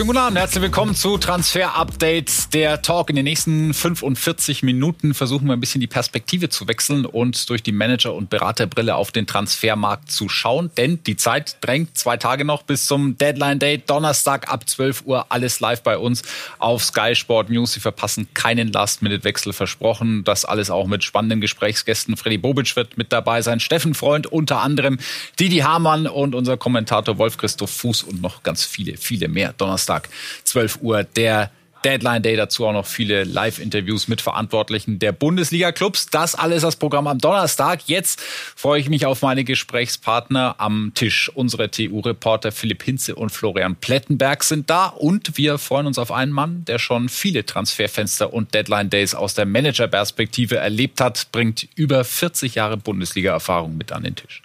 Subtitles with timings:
[0.00, 3.10] Schönen guten Abend, herzlich willkommen zu Transfer Updates, der Talk.
[3.10, 7.62] In den nächsten 45 Minuten versuchen wir ein bisschen die Perspektive zu wechseln und durch
[7.62, 10.70] die Manager- und Beraterbrille auf den Transfermarkt zu schauen.
[10.78, 13.76] Denn die Zeit drängt zwei Tage noch bis zum Deadline Day.
[13.76, 16.22] Donnerstag ab 12 Uhr alles live bei uns
[16.58, 17.74] auf Sky Sport News.
[17.74, 20.24] Sie verpassen keinen Last-Minute-Wechsel versprochen.
[20.24, 22.16] Das alles auch mit spannenden Gesprächsgästen.
[22.16, 23.60] Freddy Bobic wird mit dabei sein.
[23.60, 24.98] Steffen Freund unter anderem.
[25.38, 29.52] Didi Hamann und unser Kommentator Wolf Christoph Fuß und noch ganz viele, viele mehr.
[29.52, 30.08] Donnerstag Donnerstag,
[30.44, 31.50] 12 Uhr, der
[31.82, 36.08] Deadline Day, dazu auch noch viele Live-Interviews mit Verantwortlichen der Bundesliga-Clubs.
[36.10, 37.80] Das alles das Programm am Donnerstag.
[37.86, 41.30] Jetzt freue ich mich auf meine Gesprächspartner am Tisch.
[41.34, 46.32] Unsere TU-Reporter Philipp Hinze und Florian Plettenberg sind da und wir freuen uns auf einen
[46.32, 52.04] Mann, der schon viele Transferfenster und Deadline Days aus der Managerperspektive erlebt hat, bringt über
[52.04, 54.42] 40 Jahre Bundesliga-Erfahrung mit an den Tisch.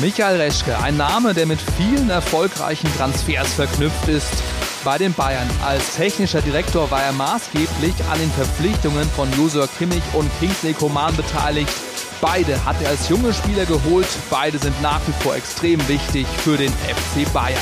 [0.00, 4.42] Michael Reschke, ein Name, der mit vielen erfolgreichen Transfers verknüpft ist.
[4.84, 10.02] Bei den Bayern als technischer Direktor war er maßgeblich an den Verpflichtungen von Josua Kimmich
[10.12, 11.72] und Kingsley Coman beteiligt.
[12.20, 16.56] Beide hat er als junge Spieler geholt, beide sind nach wie vor extrem wichtig für
[16.56, 17.58] den FC Bayern.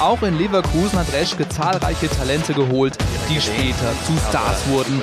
[0.00, 2.96] Auch in Leverkusen hat Reschke zahlreiche Talente geholt,
[3.30, 5.00] die später zu Stars wurden.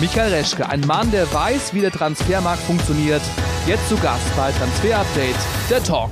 [0.00, 3.22] Michael Reschke, ein Mann, der weiß, wie der Transfermarkt funktioniert,
[3.66, 5.36] jetzt zu Gast bei Transfer Update,
[5.70, 6.10] der Talk.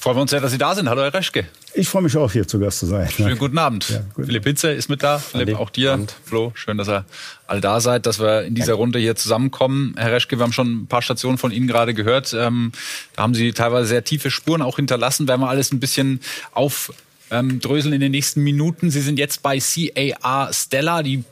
[0.00, 0.88] Freuen wir uns sehr, dass Sie da sind.
[0.88, 1.46] Hallo, Herr Reschke.
[1.72, 3.08] Ich freue mich auch, hier zu Gast zu sein.
[3.08, 3.88] Schönen guten Abend.
[3.88, 5.18] Ja, guten Philipp Hitze ist mit da.
[5.18, 5.94] Philipp, auch dir.
[5.94, 6.14] Abend.
[6.24, 7.04] Flo, schön, dass ihr
[7.46, 9.94] alle da seid, dass wir in dieser Runde hier zusammenkommen.
[9.96, 12.34] Herr Reschke, wir haben schon ein paar Stationen von Ihnen gerade gehört.
[12.34, 12.72] Ähm,
[13.16, 15.26] da haben Sie teilweise sehr tiefe Spuren auch hinterlassen.
[15.26, 16.20] Werden wir alles ein bisschen
[16.52, 18.90] aufdröseln in den nächsten Minuten.
[18.90, 21.24] Sie sind jetzt bei CAR Stella, die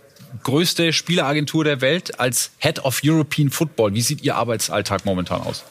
[0.43, 3.95] größte Spieleragentur der Welt, als Head of European Football.
[3.95, 5.65] Wie sieht Ihr Arbeitsalltag momentan aus?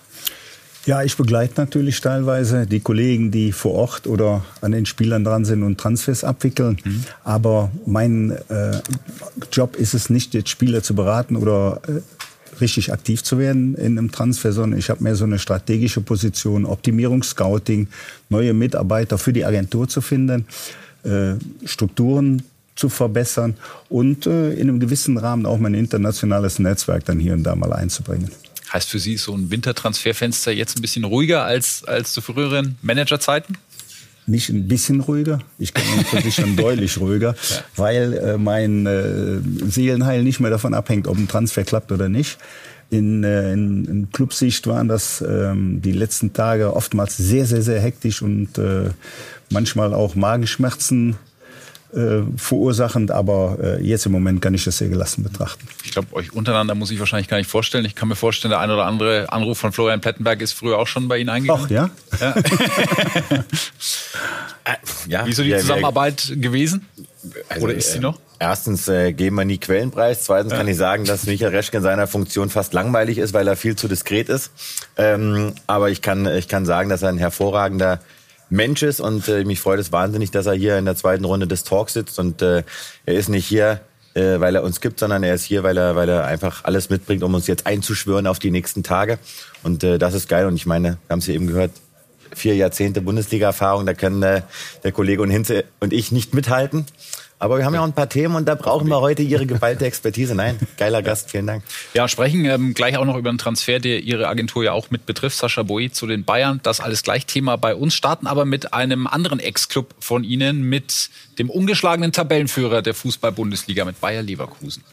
[0.87, 5.43] Ja, ich begleite natürlich teilweise die Kollegen, die vor Ort oder an den Spielern dran
[5.43, 6.77] sind und Transfers abwickeln.
[6.81, 7.03] Mhm.
[7.25, 8.79] Aber mein äh,
[9.51, 11.99] Job ist es nicht, jetzt Spieler zu beraten oder äh,
[12.61, 16.63] richtig aktiv zu werden in einem Transfer, sondern ich habe mehr so eine strategische Position,
[16.63, 17.89] Optimierungsscouting,
[18.29, 20.47] neue Mitarbeiter für die Agentur zu finden,
[21.03, 21.33] äh,
[21.65, 22.43] Strukturen
[22.77, 23.55] zu verbessern
[23.89, 27.73] und äh, in einem gewissen Rahmen auch mein internationales Netzwerk dann hier und da mal
[27.73, 28.31] einzubringen.
[28.71, 32.77] Heißt für Sie ist so ein Wintertransferfenster jetzt ein bisschen ruhiger als, als zu früheren
[32.81, 33.57] Managerzeiten?
[34.29, 37.57] Nicht ein bisschen ruhiger, ich kann Ihnen schon deutlich ruhiger, ja.
[37.77, 39.39] weil äh, mein äh,
[39.69, 42.37] Seelenheil nicht mehr davon abhängt, ob ein Transfer klappt oder nicht.
[42.89, 47.81] In, äh, in, in Clubsicht waren das ähm, die letzten Tage oftmals sehr, sehr, sehr
[47.81, 48.89] hektisch und äh,
[49.49, 51.15] manchmal auch Magenschmerzen
[51.93, 55.67] äh, verursachend, aber äh, jetzt im Moment kann ich das sehr gelassen betrachten.
[55.83, 57.85] Ich glaube, euch untereinander muss ich wahrscheinlich gar nicht vorstellen.
[57.85, 60.87] Ich kann mir vorstellen, der ein oder andere Anruf von Florian Plettenberg ist früher auch
[60.87, 61.65] schon bei Ihnen eingegangen.
[61.65, 61.89] Ach ja?
[62.19, 62.35] Ja.
[64.67, 64.75] Äh,
[65.07, 65.25] ja.
[65.25, 66.85] Wie ist so die Zusammenarbeit gewesen?
[67.47, 68.19] Also, oder ist sie noch?
[68.39, 70.23] Erstens äh, geben wir nie Quellenpreis.
[70.23, 70.57] Zweitens ja.
[70.57, 73.77] kann ich sagen, dass Michael Reschke in seiner Funktion fast langweilig ist, weil er viel
[73.77, 74.51] zu diskret ist.
[74.97, 78.01] Ähm, aber ich kann, ich kann sagen, dass er ein hervorragender
[78.49, 81.47] Mensch ist und äh, mich freut es wahnsinnig, dass er hier in der zweiten Runde
[81.47, 82.63] des Talks sitzt und äh,
[83.05, 83.81] er ist nicht hier,
[84.13, 86.89] äh, weil er uns gibt, sondern er ist hier, weil er, weil er einfach alles
[86.89, 89.19] mitbringt, um uns jetzt einzuschwören auf die nächsten Tage
[89.63, 91.71] und äh, das ist geil und ich meine, wir haben es ja eben gehört,
[92.35, 94.41] vier Jahrzehnte Bundesliga-Erfahrung, da können äh,
[94.83, 96.85] der Kollege und Hinze und ich nicht mithalten.
[97.39, 99.85] Aber wir haben ja auch ein paar Themen und da brauchen wir heute Ihre geballte
[99.85, 100.33] Expertise.
[100.33, 101.63] Nein, geiler Gast, vielen Dank.
[101.93, 105.05] Ja, sprechen ähm, gleich auch noch über einen Transfer, der Ihre Agentur ja auch mit
[105.05, 106.59] betrifft, Sascha Boe zu den Bayern.
[106.63, 107.93] Das alles gleich Thema bei uns.
[107.93, 114.01] Starten aber mit einem anderen Ex-Club von Ihnen, mit dem ungeschlagenen Tabellenführer der Fußball-Bundesliga, mit
[114.01, 114.83] Bayer Leverkusen.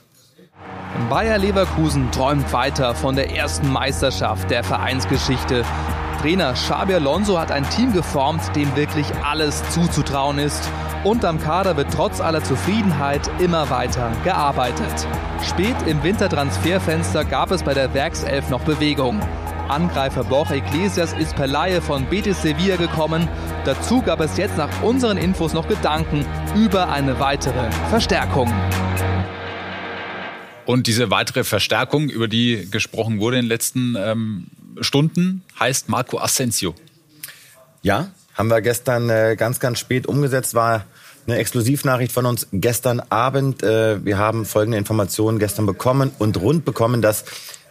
[1.09, 5.65] Bayer Leverkusen träumt weiter von der ersten Meisterschaft der Vereinsgeschichte.
[6.21, 10.62] Trainer Xabi Alonso hat ein Team geformt, dem wirklich alles zuzutrauen ist.
[11.04, 15.06] Und am Kader wird trotz aller Zufriedenheit immer weiter gearbeitet.
[15.47, 19.20] Spät im Wintertransferfenster gab es bei der Werkself noch Bewegung.
[19.69, 23.29] Angreifer Borja Iglesias ist per Laie von Betis Sevilla gekommen.
[23.67, 26.25] Dazu gab es jetzt nach unseren Infos noch Gedanken
[26.56, 28.50] über eine weitere Verstärkung.
[30.64, 34.46] Und diese weitere Verstärkung, über die gesprochen wurde in den letzten ähm,
[34.81, 36.75] Stunden, heißt Marco Asensio.
[37.82, 40.84] Ja, haben wir gestern äh, ganz, ganz spät umgesetzt, war
[41.26, 43.62] eine Exklusivnachricht von uns gestern Abend.
[43.62, 47.25] Äh, wir haben folgende Informationen gestern bekommen und rund bekommen, dass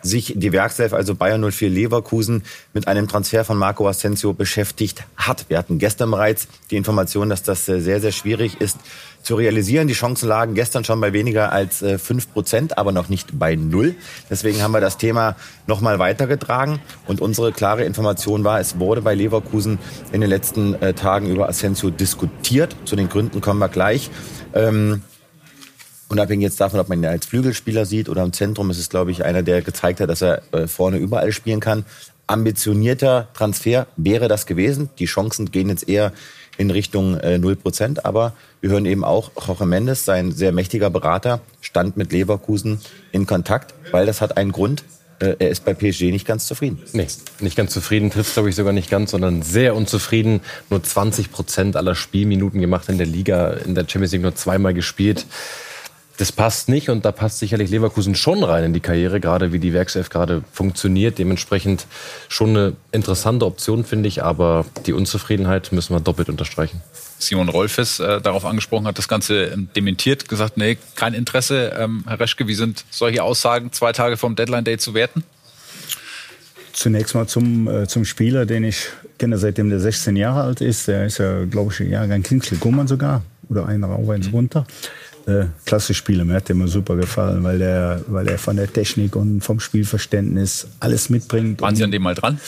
[0.03, 5.45] sich die Werkself, also Bayern 04 Leverkusen, mit einem Transfer von Marco Asensio beschäftigt hat.
[5.49, 8.77] Wir hatten gestern bereits die Information, dass das äh, sehr, sehr schwierig ist
[9.23, 9.87] zu realisieren.
[9.87, 13.55] Die Chancen lagen gestern schon bei weniger als äh, fünf Prozent, aber noch nicht bei
[13.55, 13.95] null.
[14.29, 15.35] Deswegen haben wir das Thema
[15.65, 16.79] nochmal weitergetragen.
[17.07, 19.79] Und unsere klare Information war, es wurde bei Leverkusen
[20.11, 22.75] in den letzten äh, Tagen über Asensio diskutiert.
[22.85, 24.11] Zu den Gründen kommen wir gleich.
[24.53, 25.01] Ähm,
[26.13, 29.09] Unabhängig jetzt davon, ob man ihn als Flügelspieler sieht oder im Zentrum, ist es, glaube
[29.09, 31.85] ich, einer, der gezeigt hat, dass er äh, vorne überall spielen kann.
[32.27, 34.91] Ambitionierter Transfer wäre das gewesen.
[34.99, 36.13] Die Chancen gehen jetzt eher
[36.59, 38.01] in Richtung äh, 0%.
[38.03, 42.79] Aber wir hören eben auch, Jorge Mendes, sein sehr mächtiger Berater, stand mit Leverkusen
[43.11, 44.83] in Kontakt, weil das hat einen Grund.
[45.17, 46.79] Äh, er ist bei PSG nicht ganz zufrieden.
[46.93, 47.07] Nee,
[47.39, 50.41] nicht ganz zufrieden, trifft glaube ich sogar nicht ganz, sondern sehr unzufrieden.
[50.69, 54.75] Nur 20 Prozent aller Spielminuten gemacht in der Liga, in der Champions League nur zweimal
[54.75, 55.25] gespielt
[56.17, 59.59] das passt nicht und da passt sicherlich Leverkusen schon rein in die Karriere, gerade wie
[59.59, 61.17] die Werkself gerade funktioniert.
[61.17, 61.87] Dementsprechend
[62.29, 66.81] schon eine interessante Option, finde ich, aber die Unzufriedenheit müssen wir doppelt unterstreichen.
[67.17, 71.73] Simon Rolfes äh, darauf angesprochen hat, das Ganze ähm, dementiert, gesagt, nee, kein Interesse.
[71.77, 75.23] Ähm, Herr Reschke, wie sind solche Aussagen zwei Tage vom Deadline Day zu werten?
[76.73, 80.87] Zunächst mal zum, äh, zum Spieler, den ich kenne, seitdem der 16 Jahre alt ist.
[80.87, 84.33] Der ist ja, glaube ich, Jahrgang Kingsley Gummern sogar oder einer auch eins mhm.
[84.33, 84.67] runter
[85.25, 86.25] äh, klasse Spieler.
[86.25, 89.59] Mir hat der immer super gefallen, weil er weil er von der Technik und vom
[89.59, 91.61] Spielverständnis alles mitbringt.
[91.61, 92.39] Waren Sie an dem mal dran?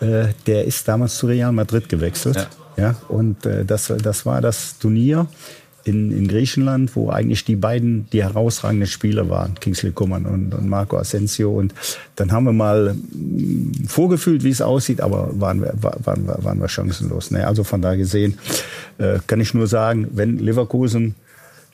[0.00, 2.48] Äh, der ist damals zu Real Madrid gewechselt.
[2.76, 2.82] Ja.
[2.82, 5.26] ja und äh, das, das war das Turnier
[5.84, 10.68] in, in Griechenland, wo eigentlich die beiden die herausragenden Spieler waren, Kingsley Coman und, und
[10.68, 11.50] Marco Asensio.
[11.50, 11.74] Und
[12.16, 16.60] dann haben wir mal mm, vorgefühlt, wie es aussieht, aber waren wir, waren, wir, waren
[16.60, 17.30] wir chancenlos.
[17.30, 17.46] Ne?
[17.46, 18.38] Also von da gesehen
[18.98, 21.14] äh, kann ich nur sagen, wenn Leverkusen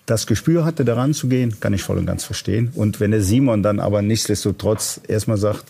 [0.06, 2.71] das Gespür hatte, daran zu gehen, kann ich voll und ganz verstehen.
[2.75, 5.65] Und wenn der Simon dann aber nichtsdestotrotz erstmal sagt,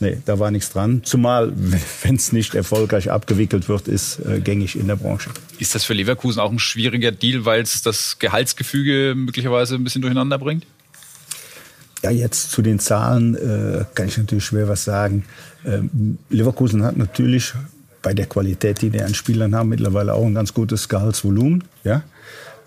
[0.00, 1.52] nee, da war nichts dran, zumal
[2.02, 5.30] wenn es nicht erfolgreich abgewickelt wird, ist äh, gängig in der Branche.
[5.58, 10.02] Ist das für Leverkusen auch ein schwieriger Deal, weil es das Gehaltsgefüge möglicherweise ein bisschen
[10.02, 10.66] durcheinander bringt?
[12.02, 15.24] Ja, jetzt zu den Zahlen äh, kann ich natürlich schwer was sagen.
[15.64, 17.54] Ähm, Leverkusen hat natürlich
[18.02, 21.64] bei der Qualität, die die an Spielern haben, mittlerweile auch ein ganz gutes Gehaltsvolumen.
[21.82, 22.04] Ja?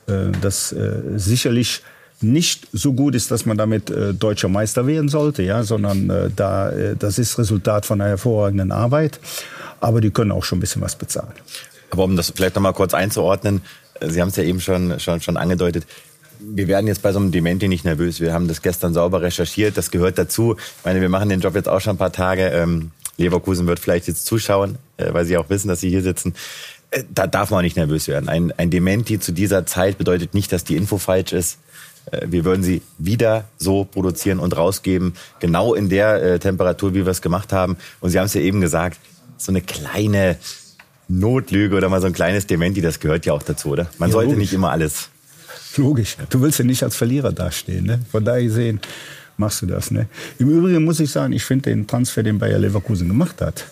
[0.09, 1.81] Äh, das äh, sicherlich
[2.21, 6.71] nicht so gut ist, dass man damit äh, deutscher Meister werden sollte, ja, sondern da,
[7.00, 9.19] das ist Resultat von einer hervorragenden Arbeit.
[9.79, 11.31] Aber die können auch schon ein bisschen was bezahlen.
[11.91, 13.61] Aber um das vielleicht noch mal kurz einzuordnen,
[14.01, 15.85] Sie haben es ja eben schon, schon, schon angedeutet.
[16.39, 18.21] Wir werden jetzt bei so einem Dementi nicht nervös.
[18.21, 19.75] Wir haben das gestern sauber recherchiert.
[19.75, 20.56] Das gehört dazu.
[20.57, 22.44] Ich meine, wir machen den Job jetzt auch schon ein paar Tage.
[22.47, 26.33] Ähm, Leverkusen wird vielleicht jetzt zuschauen, weil sie auch wissen, dass sie hier sitzen.
[26.91, 28.30] Äh, da darf man nicht nervös werden.
[28.30, 31.59] Ein, ein Dementi zu dieser Zeit bedeutet nicht, dass die Info falsch ist.
[32.12, 37.06] Äh, wir würden sie wieder so produzieren und rausgeben, genau in der äh, Temperatur, wie
[37.06, 37.77] wir es gemacht haben.
[38.00, 39.00] Und Sie haben es ja eben gesagt,
[39.38, 40.38] so eine kleine
[41.07, 43.89] Notlüge oder mal so ein kleines Dementi, das gehört ja auch dazu, oder?
[43.97, 44.42] Man ja, sollte logisch.
[44.42, 45.09] nicht immer alles.
[45.77, 46.18] Logisch.
[46.30, 47.85] Du willst ja nicht als Verlierer dastehen.
[47.85, 48.00] Ne?
[48.12, 48.80] Von daher gesehen
[49.38, 49.92] machst du das.
[49.92, 50.07] Ne?
[50.38, 53.65] Im Übrigen muss ich sagen, ich finde den Transfer, den Bayer Leverkusen gemacht hat,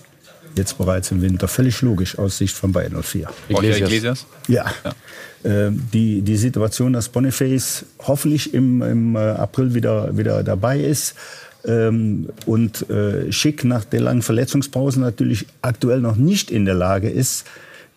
[0.58, 1.48] jetzt bereits im Winter.
[1.48, 3.30] Völlig logisch aus Sicht von Bayern 04.
[3.50, 3.90] Iglesias?
[3.90, 4.26] Iglesias?
[4.48, 4.66] Ja.
[4.84, 5.68] ja.
[5.68, 11.16] Äh, die, die Situation, dass Boniface hoffentlich im, im äh, April wieder, wieder dabei ist,
[11.66, 17.10] ähm, und äh, Schick nach der langen Verletzungspause natürlich aktuell noch nicht in der Lage
[17.10, 17.46] ist,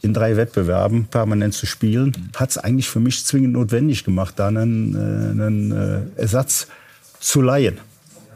[0.02, 4.48] in drei Wettbewerben permanent zu spielen, hat es eigentlich für mich zwingend notwendig gemacht, da
[4.48, 6.68] einen, äh, einen äh, Ersatz
[7.20, 7.78] zu leihen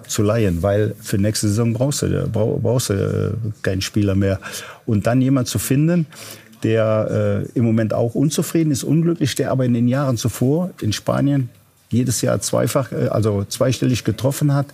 [0.07, 4.41] zu leihen, weil für nächste Saison brauchst du, brauchst du äh, keinen Spieler mehr.
[4.87, 6.07] Und dann jemand zu finden,
[6.63, 10.93] der äh, im Moment auch unzufrieden ist, unglücklich, der aber in den Jahren zuvor in
[10.93, 11.51] Spanien
[11.91, 14.67] jedes Jahr zweifach, äh, also zweistellig getroffen hat,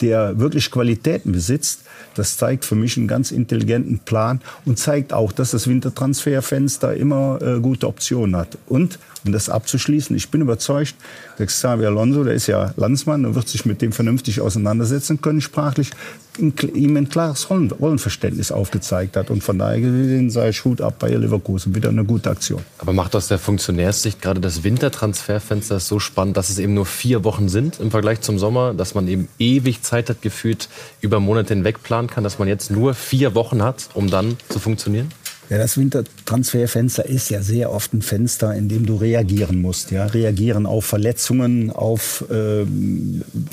[0.00, 1.82] der wirklich Qualitäten besitzt.
[2.14, 7.38] Das zeigt für mich einen ganz intelligenten Plan und zeigt auch, dass das Wintertransferfenster immer
[7.42, 8.58] äh, gute Optionen hat.
[8.66, 10.94] Und um das abzuschließen, ich bin überzeugt,
[11.38, 15.40] der Xavi Alonso, der ist ja Landsmann und wird sich mit dem vernünftig auseinandersetzen können,
[15.40, 15.90] sprachlich,
[16.38, 19.30] ihm ein klares Rollen, Rollenverständnis aufgezeigt hat.
[19.30, 21.74] Und von daher gesehen sei Hut ab bei Leverkusen.
[21.74, 22.60] Wieder eine gute Aktion.
[22.78, 27.24] Aber macht aus der Funktionärssicht gerade das Wintertransferfenster so spannend, dass es eben nur vier
[27.24, 30.68] Wochen sind im Vergleich zum Sommer, dass man eben ewig Zeit hat, gefühlt
[31.00, 34.58] über Monate hinweg planen kann, dass man jetzt nur vier Wochen hat, um dann zu
[34.58, 35.08] funktionieren?
[35.48, 39.92] Ja, das Wintertransferfenster ist ja sehr oft ein Fenster, in dem du reagieren musst.
[39.92, 42.62] Ja, reagieren auf Verletzungen, auf äh,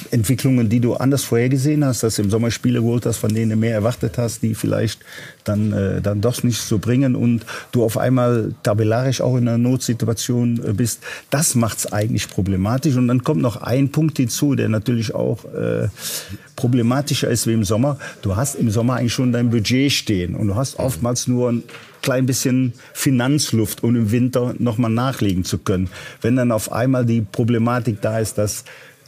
[0.09, 3.51] Entwicklungen, die du anders vorhergesehen hast, dass du im Sommer Spiele geholt hast, von denen
[3.51, 5.01] du mehr erwartet hast, die vielleicht
[5.43, 9.59] dann äh, dann doch nicht so bringen und du auf einmal tabellarisch auch in einer
[9.59, 10.99] Notsituation äh, bist.
[11.29, 12.95] Das macht's eigentlich problematisch.
[12.95, 15.89] Und dann kommt noch ein Punkt hinzu, der natürlich auch äh,
[16.55, 17.97] problematischer ist wie im Sommer.
[18.21, 21.63] Du hast im Sommer eigentlich schon dein Budget stehen und du hast oftmals nur ein
[22.01, 25.89] klein bisschen Finanzluft, um im Winter nochmal nachlegen zu können.
[26.21, 28.65] Wenn dann auf einmal die Problematik da ist, dass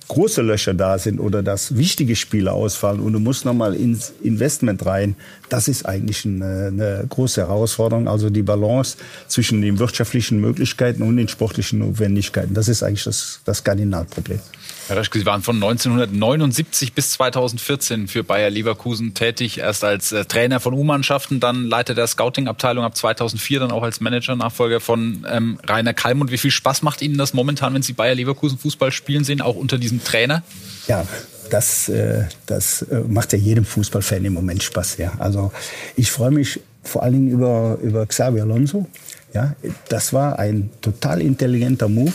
[0.08, 4.86] große Löcher da sind oder dass wichtige Spiele ausfallen und du musst nochmal ins Investment
[4.86, 5.16] rein,
[5.50, 8.08] das ist eigentlich eine, eine, große Herausforderung.
[8.08, 8.98] Also die Balance
[9.28, 14.40] zwischen den wirtschaftlichen Möglichkeiten und den sportlichen Notwendigkeiten, das ist eigentlich das, das Kardinalproblem.
[14.88, 20.26] Herr Reschke, Sie waren von 1979 bis 2014 für Bayer Leverkusen tätig, erst als äh,
[20.26, 25.58] Trainer von U-Mannschaften, dann Leiter der Scouting-Abteilung ab 2004, dann auch als Manager-Nachfolger von ähm,
[25.68, 26.30] Rainer Kalmund.
[26.30, 29.56] Wie viel Spaß macht Ihnen das momentan, wenn Sie Bayer Leverkusen Fußball spielen sehen, auch
[29.56, 30.44] unter diesem Trainer?
[30.88, 31.04] Ja,
[31.50, 34.98] das, äh, das äh, macht ja jedem Fußballfan im Moment Spaß.
[34.98, 35.14] Ja.
[35.18, 35.52] Also
[35.96, 38.86] ich freue mich vor allen Dingen über, über Xavi Alonso.
[39.34, 39.56] Ja,
[39.90, 42.14] das war ein total intelligenter Move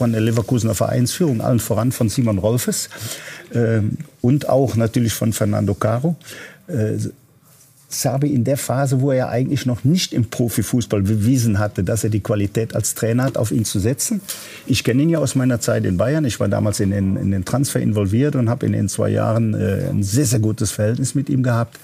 [0.00, 2.88] von der Leverkusener Vereinsführung, allen voran von Simon Rolfes
[3.52, 3.82] äh,
[4.22, 6.16] und auch natürlich von Fernando Caro.
[6.68, 6.96] Äh,
[7.90, 12.08] Sabi in der Phase, wo er eigentlich noch nicht im Profifußball bewiesen hatte, dass er
[12.08, 14.22] die Qualität als Trainer hat, auf ihn zu setzen.
[14.64, 16.24] Ich kenne ihn ja aus meiner Zeit in Bayern.
[16.24, 19.52] Ich war damals in den, in den Transfer involviert und habe in den zwei Jahren
[19.52, 21.78] äh, ein sehr, sehr gutes Verhältnis mit ihm gehabt.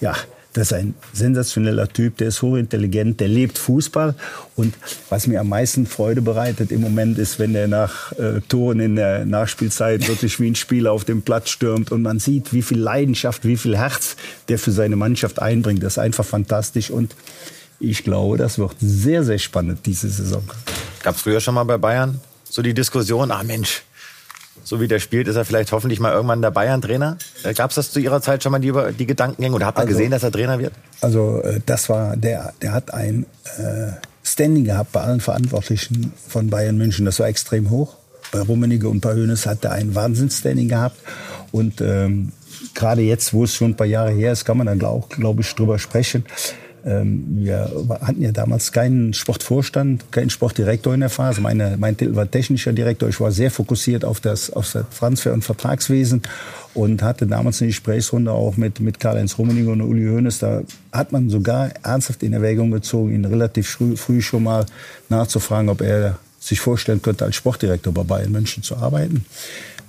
[0.00, 0.14] Ja,
[0.52, 4.14] das ist ein sensationeller Typ, der ist hochintelligent, der lebt Fußball.
[4.56, 4.74] Und
[5.08, 8.96] was mir am meisten Freude bereitet im Moment ist, wenn er nach äh, Toren in
[8.96, 12.78] der Nachspielzeit wirklich wie ein Spieler auf dem Platz stürmt und man sieht, wie viel
[12.78, 14.16] Leidenschaft, wie viel Herz
[14.48, 15.82] der für seine Mannschaft einbringt.
[15.82, 17.14] Das ist einfach fantastisch und
[17.78, 20.42] ich glaube, das wird sehr, sehr spannend diese Saison.
[21.02, 23.82] Gab es früher schon mal bei Bayern so die Diskussion, ah Mensch,
[24.70, 27.18] so wie der spielt, ist er vielleicht hoffentlich mal irgendwann der Bayern-Trainer.
[27.42, 29.80] Äh, Gab es das zu Ihrer Zeit schon mal die, die Gedankengänge oder habt ihr
[29.80, 30.74] also, gesehen, dass er Trainer wird?
[31.00, 33.26] Also äh, das war der, der hat ein
[33.58, 33.90] äh,
[34.22, 37.04] Standing gehabt bei allen Verantwortlichen von Bayern München.
[37.04, 37.96] Das war extrem hoch.
[38.30, 40.96] Bei Rummenigge und bei Hoeneß hat er ein Wahnsinnsstanding gehabt
[41.50, 42.30] und ähm,
[42.74, 45.40] gerade jetzt, wo es schon ein paar Jahre her ist, kann man dann glaube glaub
[45.40, 46.24] ich drüber sprechen.
[46.84, 47.70] Ähm, wir
[48.00, 51.40] hatten ja damals keinen Sportvorstand, keinen Sportdirektor in der Phase.
[51.40, 53.08] Meine, mein Titel war technischer Direktor.
[53.08, 56.22] Ich war sehr fokussiert auf das, auf das Transfer- und Vertragswesen
[56.74, 60.38] und hatte damals eine Gesprächsrunde auch mit, mit Karl-Heinz Rummenigge und Uli Hoeneß.
[60.38, 64.66] Da hat man sogar ernsthaft in Erwägung gezogen, ihn relativ früh, früh schon mal
[65.08, 69.26] nachzufragen, ob er sich vorstellen könnte, als Sportdirektor bei Bayern München zu arbeiten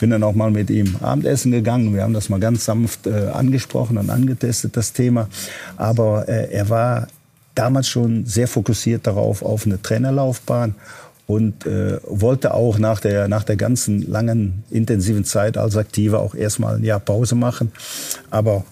[0.01, 1.93] bin dann auch mal mit ihm Abendessen gegangen.
[1.93, 5.29] Wir haben das mal ganz sanft äh, angesprochen und angetestet, das Thema.
[5.77, 7.07] Aber äh, er war
[7.55, 10.75] damals schon sehr fokussiert darauf, auf eine Trainerlaufbahn
[11.27, 16.33] und äh, wollte auch nach der, nach der ganzen langen, intensiven Zeit als Aktiver auch
[16.33, 17.71] erstmal ein Jahr Pause machen.
[18.31, 18.65] Aber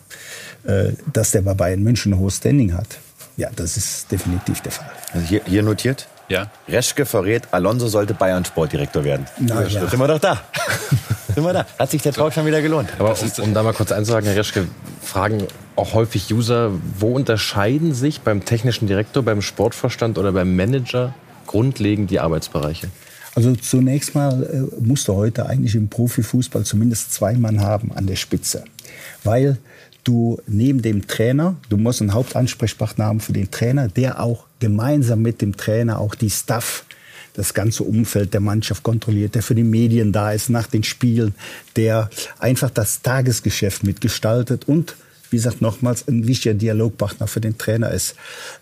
[0.63, 2.97] äh, dass der bei Bayern München ein hohes Standing hat,
[3.37, 4.91] ja, das ist definitiv der Fall.
[5.13, 6.07] Also hier, hier notiert?
[6.29, 6.49] Ja.
[6.67, 9.25] Reschke verrät, Alonso sollte Bayern Sportdirektor werden.
[9.39, 9.87] Na, ja.
[9.87, 10.41] Sind wir doch da.
[11.33, 11.65] sind wir da.
[11.77, 12.89] Hat sich der Tausch schon wieder gelohnt.
[12.99, 14.67] Aber um, um da mal kurz einzusagen, Herr Reschke,
[15.01, 21.15] fragen auch häufig User, wo unterscheiden sich beim technischen Direktor, beim Sportverstand oder beim Manager
[21.47, 22.89] grundlegend die Arbeitsbereiche?
[23.33, 28.05] Also zunächst mal äh, musst du heute eigentlich im Profifußball zumindest zwei Mann haben an
[28.05, 28.65] der Spitze.
[29.23, 29.57] Weil
[30.03, 35.21] du neben dem Trainer, du musst einen Hauptansprechpartner haben für den Trainer, der auch gemeinsam
[35.21, 36.85] mit dem Trainer auch die Staff
[37.33, 41.35] das ganze Umfeld der Mannschaft kontrolliert, der für die Medien da ist nach den Spielen,
[41.75, 44.95] der einfach das Tagesgeschäft mitgestaltet und
[45.29, 48.15] wie gesagt, nochmals ein wichtiger Dialogpartner für den Trainer ist.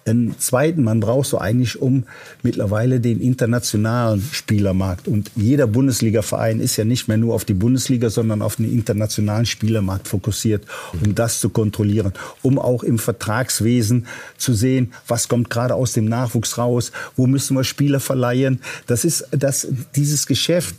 [0.06, 2.04] Einen zweiten Mann brauchst du eigentlich um
[2.44, 5.08] mittlerweile den internationalen Spielermarkt.
[5.08, 9.46] Und jeder Bundesliga-Verein ist ja nicht mehr nur auf die Bundesliga, sondern auf den internationalen
[9.46, 10.66] Spielermarkt fokussiert,
[11.04, 14.08] um das zu kontrollieren, um auch im Vertragswesen
[14.38, 18.62] zu sehen, was kommt gerade aus dem Nachwuchs raus, wo müssen wir Spieler verleihen.
[18.88, 20.76] Das ist, das, dieses Geschäft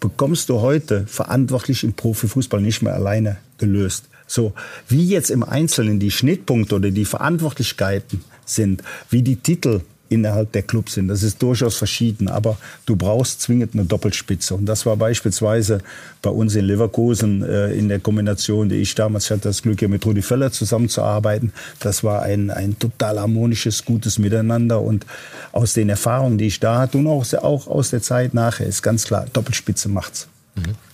[0.00, 4.08] bekommst du heute verantwortlich im Profifußball nicht mehr alleine gelöst.
[4.26, 4.52] So,
[4.88, 10.62] wie jetzt im Einzelnen die Schnittpunkte oder die Verantwortlichkeiten sind, wie die Titel innerhalb der
[10.62, 11.08] Clubs sind.
[11.08, 12.56] Das ist durchaus verschieden, aber
[12.86, 14.54] du brauchst zwingend eine Doppelspitze.
[14.54, 15.80] Und das war beispielsweise
[16.22, 19.88] bei uns in Leverkusen äh, in der Kombination, die ich damals hatte, das Glück, hier
[19.88, 21.52] mit Rudi Völler zusammenzuarbeiten.
[21.80, 24.80] Das war ein, ein total harmonisches, gutes Miteinander.
[24.80, 25.06] Und
[25.52, 28.82] aus den Erfahrungen, die ich da hatte und auch, auch aus der Zeit nachher, ist
[28.82, 30.28] ganz klar, Doppelspitze macht's.
[30.54, 30.85] Mhm.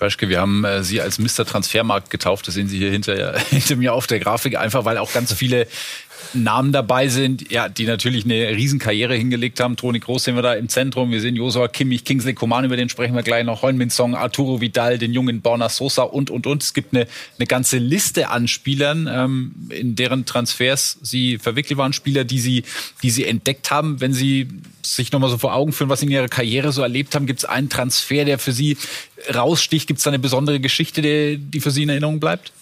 [0.00, 1.46] Röschke, wir haben äh, Sie als Mr.
[1.46, 2.46] Transfermarkt getauft.
[2.46, 4.58] Das sehen Sie hier hinter, hinter mir auf der Grafik.
[4.58, 5.66] Einfach weil auch ganz viele
[6.34, 9.76] Namen dabei sind, ja, die natürlich eine Riesenkarriere hingelegt haben.
[9.76, 11.10] Toni Groß sehen wir da im Zentrum.
[11.10, 13.62] Wir sehen Josua Kimmich, Kingsley Coman, über den sprechen wir gleich noch.
[13.62, 16.62] Heun Song, Arturo Vidal, den jungen Borna Sosa und, und, und.
[16.62, 17.06] Es gibt eine,
[17.38, 21.92] eine ganze Liste an Spielern, ähm, in deren Transfers sie verwickelt waren.
[21.92, 22.64] Spieler, die sie,
[23.02, 24.00] die sie entdeckt haben.
[24.00, 24.48] Wenn Sie
[24.82, 27.40] sich nochmal so vor Augen führen, was Sie in Ihrer Karriere so erlebt haben, gibt
[27.40, 28.76] es einen Transfer, der für Sie
[29.34, 29.86] raussticht?
[29.86, 32.52] Gibt es da eine besondere Geschichte, die, die für Sie in Erinnerung bleibt?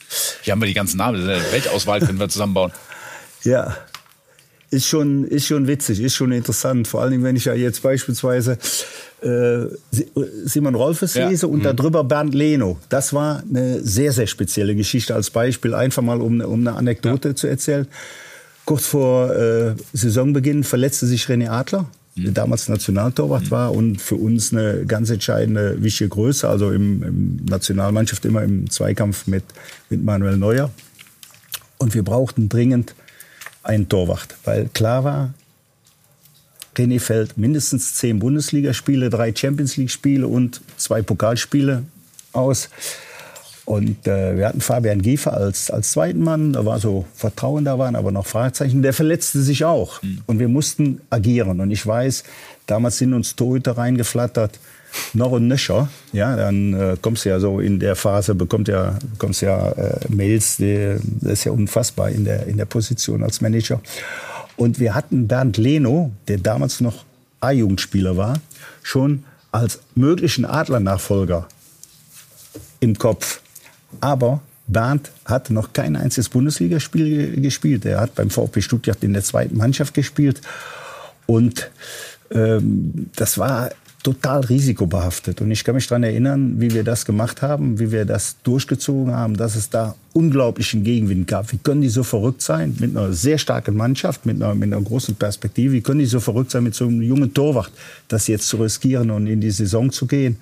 [0.42, 2.72] Hier haben wir die ganzen Namen, das ist eine Weltauswahl können wir zusammenbauen.
[3.44, 3.76] Ja,
[4.74, 6.88] ist schon, ist schon witzig, ist schon interessant.
[6.88, 8.58] Vor allem, wenn ich ja jetzt beispielsweise
[9.22, 9.66] äh,
[10.44, 11.28] Simon Rolfes ja.
[11.28, 11.76] lese und mhm.
[11.76, 12.78] darüber Bernd Leno.
[12.88, 17.30] Das war eine sehr, sehr spezielle Geschichte als Beispiel, einfach mal um, um eine Anekdote
[17.30, 17.34] ja.
[17.34, 17.86] zu erzählen.
[18.64, 21.86] Kurz vor äh, Saisonbeginn verletzte sich René Adler,
[22.16, 22.24] mhm.
[22.24, 23.50] der damals Nationaltorwart mhm.
[23.50, 28.68] war und für uns eine ganz entscheidende, wichtige Größe, also im, im Nationalmannschaft immer im
[28.70, 29.44] Zweikampf mit,
[29.88, 30.70] mit Manuel Neuer.
[31.78, 32.94] Und wir brauchten dringend
[33.64, 35.34] einen Torwart, weil klar war,
[36.76, 41.84] René fällt mindestens zehn Bundesligaspiele, drei Champions League-Spiele und zwei Pokalspiele
[42.32, 42.68] aus.
[43.64, 47.78] Und äh, wir hatten Fabian Giefer als, als zweiten Mann, da war so Vertrauen, da
[47.78, 48.82] waren aber noch Fragezeichen.
[48.82, 50.02] Der verletzte sich auch.
[50.02, 50.18] Mhm.
[50.26, 51.60] Und wir mussten agieren.
[51.60, 52.24] Und ich weiß,
[52.66, 54.58] damals sind uns Torhüter reingeflattert,
[55.12, 55.88] noch und nöcher.
[56.12, 59.98] Ja, dann äh, kommst du ja so in der Phase, bekommt ja, bekommst ja äh,
[60.08, 63.80] Mails, die, das ist ja unfassbar in der, in der Position als Manager.
[64.56, 67.04] Und wir hatten Bernd Leno, der damals noch
[67.40, 68.34] A-Jugendspieler war,
[68.82, 71.46] schon als möglichen Adler-Nachfolger
[72.80, 73.40] im Kopf.
[74.00, 77.84] Aber Bernd hat noch kein einziges Bundesligaspiel gespielt.
[77.84, 80.40] Er hat beim VfB Stuttgart in der zweiten Mannschaft gespielt.
[81.26, 81.70] Und
[82.30, 83.70] ähm, das war
[84.04, 85.40] total risikobehaftet.
[85.40, 89.12] Und ich kann mich daran erinnern, wie wir das gemacht haben, wie wir das durchgezogen
[89.12, 91.50] haben, dass es da unglaublichen Gegenwind gab.
[91.52, 94.82] Wie können die so verrückt sein mit einer sehr starken Mannschaft, mit einer, mit einer
[94.82, 95.72] großen Perspektive?
[95.72, 97.72] Wie können die so verrückt sein mit so einem jungen Torwart,
[98.08, 100.36] das jetzt zu riskieren und in die Saison zu gehen?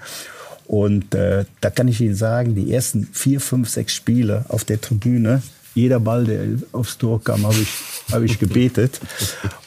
[0.66, 4.80] Und äh, da kann ich Ihnen sagen, die ersten vier, fünf, sechs Spiele auf der
[4.80, 5.40] Tribüne,
[5.74, 7.68] jeder Ball, der aufs Tor kam, habe ich,
[8.12, 9.00] hab ich gebetet.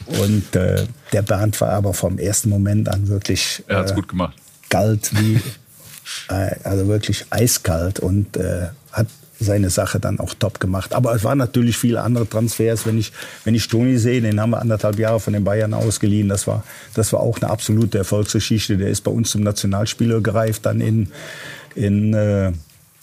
[0.06, 4.08] Und äh, der Bernd war aber vom ersten Moment an wirklich er hat's äh, gut
[4.08, 4.36] gemacht.
[4.68, 5.40] kalt wie,
[6.28, 9.08] äh, also wirklich eiskalt und äh, hat
[9.38, 10.94] seine Sache dann auch top gemacht.
[10.94, 12.86] Aber es waren natürlich viele andere Transfers.
[12.86, 13.12] Wenn ich,
[13.44, 16.28] wenn ich Toni sehe, den haben wir anderthalb Jahre von den Bayern ausgeliehen.
[16.28, 18.78] Das war, das war auch eine absolute Erfolgsgeschichte.
[18.78, 21.08] Der ist bei uns zum Nationalspieler gereift, dann in,
[21.74, 22.52] in äh,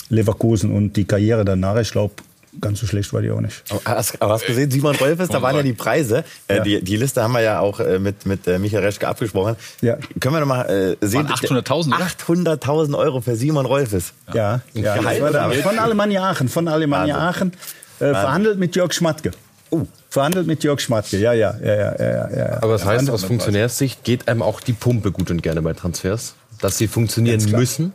[0.10, 2.16] Leverkusen und die Karriere danach, ich glaube,
[2.62, 3.64] ganz so schlecht war die auch nicht.
[3.70, 6.24] Aber hast, aber hast gesehen, Simon Rolfes, da waren ja die Preise.
[6.48, 6.64] Äh, ja.
[6.64, 9.56] Die, die Liste haben wir ja auch äh, mit, mit äh, Michael Reschke abgesprochen.
[9.82, 9.98] Ja.
[10.20, 10.64] Können wir noch mal
[11.02, 11.28] äh, sehen?
[11.28, 14.14] 800.000 800.000 Euro für Simon Rolfes.
[14.34, 14.96] Ja, ja.
[14.96, 17.54] ja von Alemannia Aachen, von Alemannia Aachen.
[18.00, 19.32] Äh, verhandelt mit Jörg Schmatke.
[19.70, 19.86] Oh.
[20.10, 22.58] Verhandelt mit Jörg Schmatke, ja, ja, ja, ja, ja, ja.
[22.62, 26.36] Aber das heißt, aus Funktionärssicht geht einem auch die Pumpe gut und gerne bei Transfers,
[26.62, 27.94] dass sie funktionieren müssen?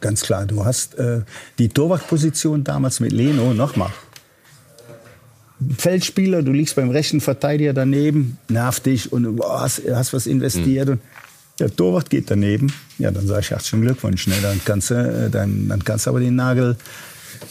[0.00, 0.46] Ganz klar.
[0.46, 1.22] Du hast äh,
[1.58, 3.90] die Torwartposition damals mit Leno, nochmal.
[5.76, 10.86] Feldspieler, du liegst beim rechten Verteidiger daneben, nervt dich und du hast, hast was investiert.
[10.86, 10.92] Mhm.
[10.92, 11.00] Und
[11.58, 12.72] der Torwart geht daneben.
[12.98, 14.28] Ja, dann sage ich herzlichen Glückwunsch.
[14.28, 14.34] Ne?
[14.40, 16.76] Dann, kannst du, äh, dann, dann kannst du aber den Nagel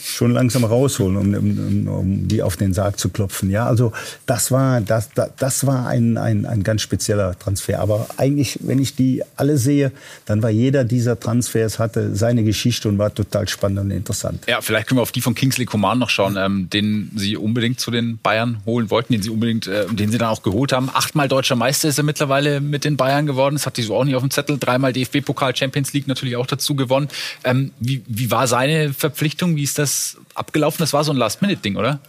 [0.02, 3.50] schon langsam rausholen, um, um, um die auf den Sarg zu klopfen.
[3.50, 3.92] Ja, also
[4.26, 7.80] das war, das, das war ein, ein, ein ganz spezieller Transfer.
[7.80, 9.92] Aber eigentlich, wenn ich die alle sehe,
[10.26, 14.44] dann war jeder dieser Transfers hatte seine Geschichte und war total spannend und interessant.
[14.48, 17.80] Ja, vielleicht können wir auf die von Kingsley Coman noch schauen, ähm, den Sie unbedingt
[17.80, 20.90] zu den Bayern holen wollten, den Sie unbedingt, äh, den Sie dann auch geholt haben.
[20.92, 23.54] Achtmal deutscher Meister ist er mittlerweile mit den Bayern geworden.
[23.54, 24.58] Das hatte ich so auch nicht auf dem Zettel.
[24.58, 27.08] Dreimal DFB-Pokal, Champions League natürlich auch dazu gewonnen.
[27.44, 29.56] Ähm, wie, wie war seine Verpflichtung?
[29.56, 30.78] Wie ist das abgelaufen?
[30.80, 32.00] Das war so ein Last-Minute-Ding, oder?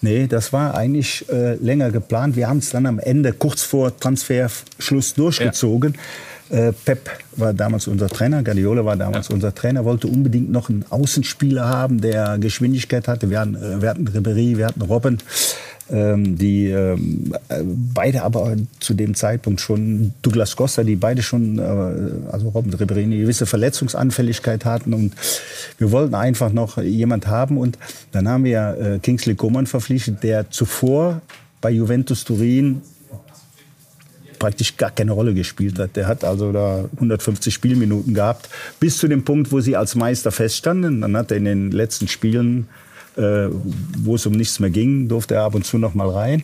[0.00, 2.36] Nee, das war eigentlich äh, länger geplant.
[2.36, 5.94] Wir haben es dann am Ende, kurz vor Transferschluss, durchgezogen.
[6.50, 6.68] Ja.
[6.68, 9.34] Äh, Pep war damals unser Trainer, Guardiola war damals ja.
[9.34, 13.30] unser Trainer, wollte unbedingt noch einen Außenspieler haben, der Geschwindigkeit hatte.
[13.30, 15.18] Wir hatten, äh, wir hatten Ribéry, wir hatten Robben
[15.88, 17.34] die ähm,
[17.92, 23.02] beide aber zu dem Zeitpunkt schon, Douglas Costa, die beide schon, äh, also Robin Ribéry,
[23.02, 25.14] eine gewisse Verletzungsanfälligkeit hatten und
[25.76, 27.78] wir wollten einfach noch jemand haben und
[28.12, 31.20] dann haben wir äh, Kingsley Coman verpflichtet, der zuvor
[31.60, 32.80] bei Juventus Turin
[34.38, 35.96] praktisch gar keine Rolle gespielt hat.
[35.96, 38.48] Der hat also da 150 Spielminuten gehabt,
[38.80, 41.00] bis zu dem Punkt, wo sie als Meister feststanden.
[41.00, 42.68] Dann hat er in den letzten Spielen
[43.16, 43.48] äh,
[43.98, 46.42] wo es um nichts mehr ging, durfte er ab und zu noch mal rein.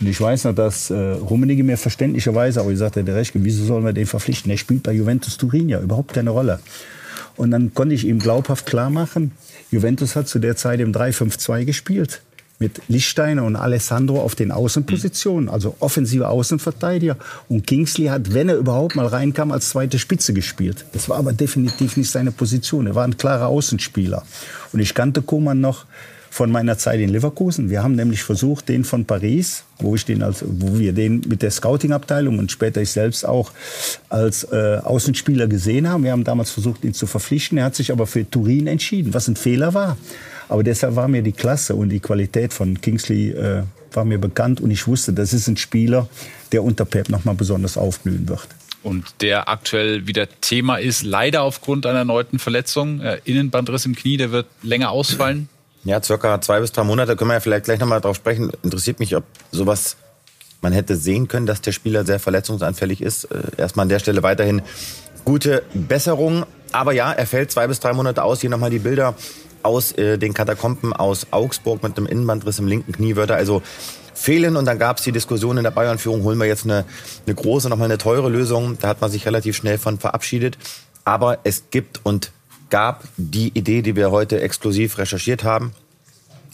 [0.00, 3.64] Und ich weiß noch, dass äh, Rummenigge mir verständlicherweise, aber ich sagte, der Rechte, wieso
[3.64, 4.50] sollen wir den verpflichten?
[4.50, 6.60] Er spielt bei Juventus Turin ja überhaupt keine Rolle.
[7.36, 9.32] Und dann konnte ich ihm glaubhaft klar machen,
[9.70, 12.22] Juventus hat zu der Zeit im 3-5-2 gespielt
[12.60, 17.16] mit Lichtsteiner und Alessandro auf den Außenpositionen, also offensive Außenverteidiger.
[17.48, 20.84] Und Kingsley hat, wenn er überhaupt mal reinkam, als zweite Spitze gespielt.
[20.92, 22.86] Das war aber definitiv nicht seine Position.
[22.86, 24.24] Er war ein klarer Außenspieler.
[24.72, 25.86] Und ich kannte Koman noch
[26.28, 27.70] von meiner Zeit in Leverkusen.
[27.70, 31.42] Wir haben nämlich versucht, den von Paris, wo ich den als, wo wir den mit
[31.42, 33.50] der Scouting-Abteilung und später ich selbst auch
[34.10, 36.04] als äh, Außenspieler gesehen haben.
[36.04, 37.58] Wir haben damals versucht, ihn zu verpflichten.
[37.58, 39.96] Er hat sich aber für Turin entschieden, was ein Fehler war.
[40.50, 44.60] Aber deshalb war mir die Klasse und die Qualität von Kingsley äh, war mir bekannt
[44.60, 46.08] und ich wusste, das ist ein Spieler,
[46.52, 48.48] der unter Pep nochmal besonders aufblühen wird
[48.82, 53.00] und der aktuell wieder Thema ist, leider aufgrund einer erneuten Verletzung.
[53.00, 55.48] Äh, Innenbandriss im Knie, der wird länger ausfallen.
[55.84, 58.50] Ja, circa zwei bis drei Monate können wir ja vielleicht gleich nochmal drauf sprechen.
[58.62, 59.96] Interessiert mich, ob sowas
[60.62, 63.24] man hätte sehen können, dass der Spieler sehr verletzungsanfällig ist.
[63.24, 64.62] Äh, erstmal an der Stelle weiterhin
[65.24, 66.44] gute Besserung.
[66.72, 68.40] Aber ja, er fällt zwei bis drei Monate aus.
[68.40, 69.14] Hier nochmal die Bilder
[69.62, 73.16] aus äh, den Katakomben aus Augsburg mit einem Innenbandriss im linken Knie.
[73.16, 73.62] Würde also
[74.14, 74.56] fehlen.
[74.56, 76.84] Und dann gab es die Diskussion in der Bayern-Führung, holen wir jetzt eine,
[77.26, 78.78] eine große, nochmal eine teure Lösung.
[78.80, 80.58] Da hat man sich relativ schnell von verabschiedet.
[81.04, 82.30] Aber es gibt und
[82.68, 85.72] gab die Idee, die wir heute exklusiv recherchiert haben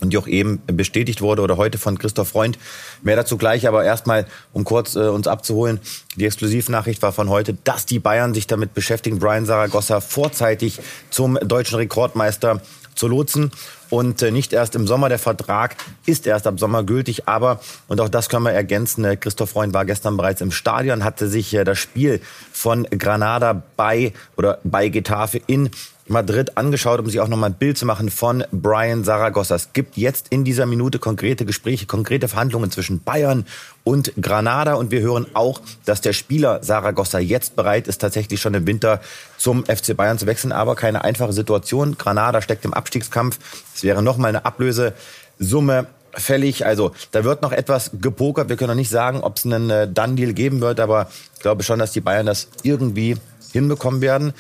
[0.01, 2.59] und die auch eben bestätigt wurde oder heute von Christoph Freund.
[3.03, 5.81] Mehr dazu gleich, aber erstmal, um kurz äh, uns abzuholen,
[6.16, 11.38] die Exklusivnachricht war von heute, dass die Bayern sich damit beschäftigen, Brian Saragossa vorzeitig zum
[11.42, 12.61] deutschen Rekordmeister
[12.96, 13.52] zu lotsen
[13.90, 15.09] und äh, nicht erst im Sommer.
[15.09, 19.16] Der Vertrag ist erst ab Sommer gültig, aber, und auch das können wir ergänzen, äh,
[19.16, 22.20] Christoph Freund war gestern bereits im Stadion, hatte sich äh, das Spiel
[22.52, 25.70] von Granada bei oder bei Getafe in
[26.09, 29.55] Madrid angeschaut, um sich auch nochmal ein Bild zu machen von Brian Saragossa.
[29.55, 33.45] Es gibt jetzt in dieser Minute konkrete Gespräche, konkrete Verhandlungen zwischen Bayern
[33.83, 38.55] und Granada und wir hören auch, dass der Spieler Saragossa jetzt bereit ist, tatsächlich schon
[38.55, 39.01] im Winter
[39.37, 41.99] zum FC Bayern zu wechseln, aber keine einfache Situation.
[41.99, 43.38] Granada steckt im Abstiegskampf.
[43.75, 46.66] Es wäre nochmal eine Ablösesumme fällig.
[46.66, 48.49] Also da wird noch etwas gepokert.
[48.49, 51.62] Wir können noch nicht sagen, ob es einen äh, Done-Deal geben wird, aber ich glaube
[51.62, 53.16] schon, dass die Bayern das irgendwie
[53.53, 54.33] hinbekommen werden.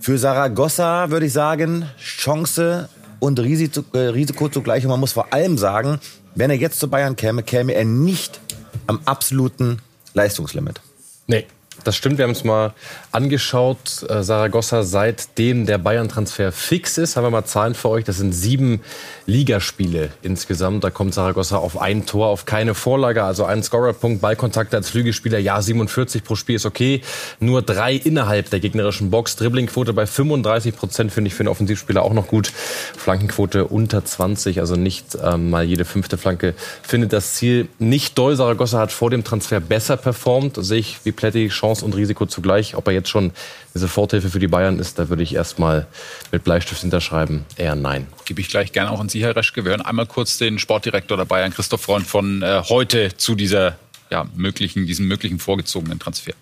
[0.00, 2.88] Für Saragossa würde ich sagen, Chance
[3.20, 4.84] und Risiko, äh, Risiko zugleich.
[4.84, 5.98] Und man muss vor allem sagen,
[6.34, 8.40] wenn er jetzt zu Bayern käme, käme er nicht
[8.86, 9.78] am absoluten
[10.14, 10.80] Leistungslimit.
[11.26, 11.46] Nee,
[11.84, 12.74] das stimmt, wir haben es mal
[13.12, 14.04] angeschaut.
[14.08, 18.04] Äh, Saragossa, seitdem der Bayern-Transfer fix ist, haben wir mal Zahlen für euch.
[18.04, 18.80] Das sind sieben
[19.26, 20.84] Ligaspiele insgesamt.
[20.84, 25.38] Da kommt Saragossa auf ein Tor, auf keine Vorlage, also einen Scorerpunkt, Ballkontakte als Flügelspieler.
[25.38, 27.02] Ja, 47 pro Spiel ist okay.
[27.40, 29.36] Nur drei innerhalb der gegnerischen Box.
[29.36, 32.48] Dribblingquote bei 35 Prozent finde ich für einen Offensivspieler auch noch gut.
[32.48, 38.36] Flankenquote unter 20, also nicht ähm, mal jede fünfte Flanke findet das Ziel nicht doll.
[38.36, 40.56] Saragossa hat vor dem Transfer besser performt.
[40.58, 42.74] Sehe ich wie Pletti Chance Chance und Risiko zugleich.
[42.76, 43.32] Ob er jetzt schon eine
[43.74, 45.86] Soforthilfe für die Bayern ist, da würde ich erstmal
[46.32, 47.44] mit Bleistift hinterschreiben.
[47.56, 48.06] Eher nein.
[48.24, 49.64] Gebe ich gleich gerne auch an Sie, Herr Reschke.
[49.64, 53.76] Wir hören einmal kurz den Sportdirektor der Bayern, Christoph Freund, von äh, heute zu dieser
[54.10, 56.32] ja, möglichen, diesem möglichen vorgezogenen Transfer.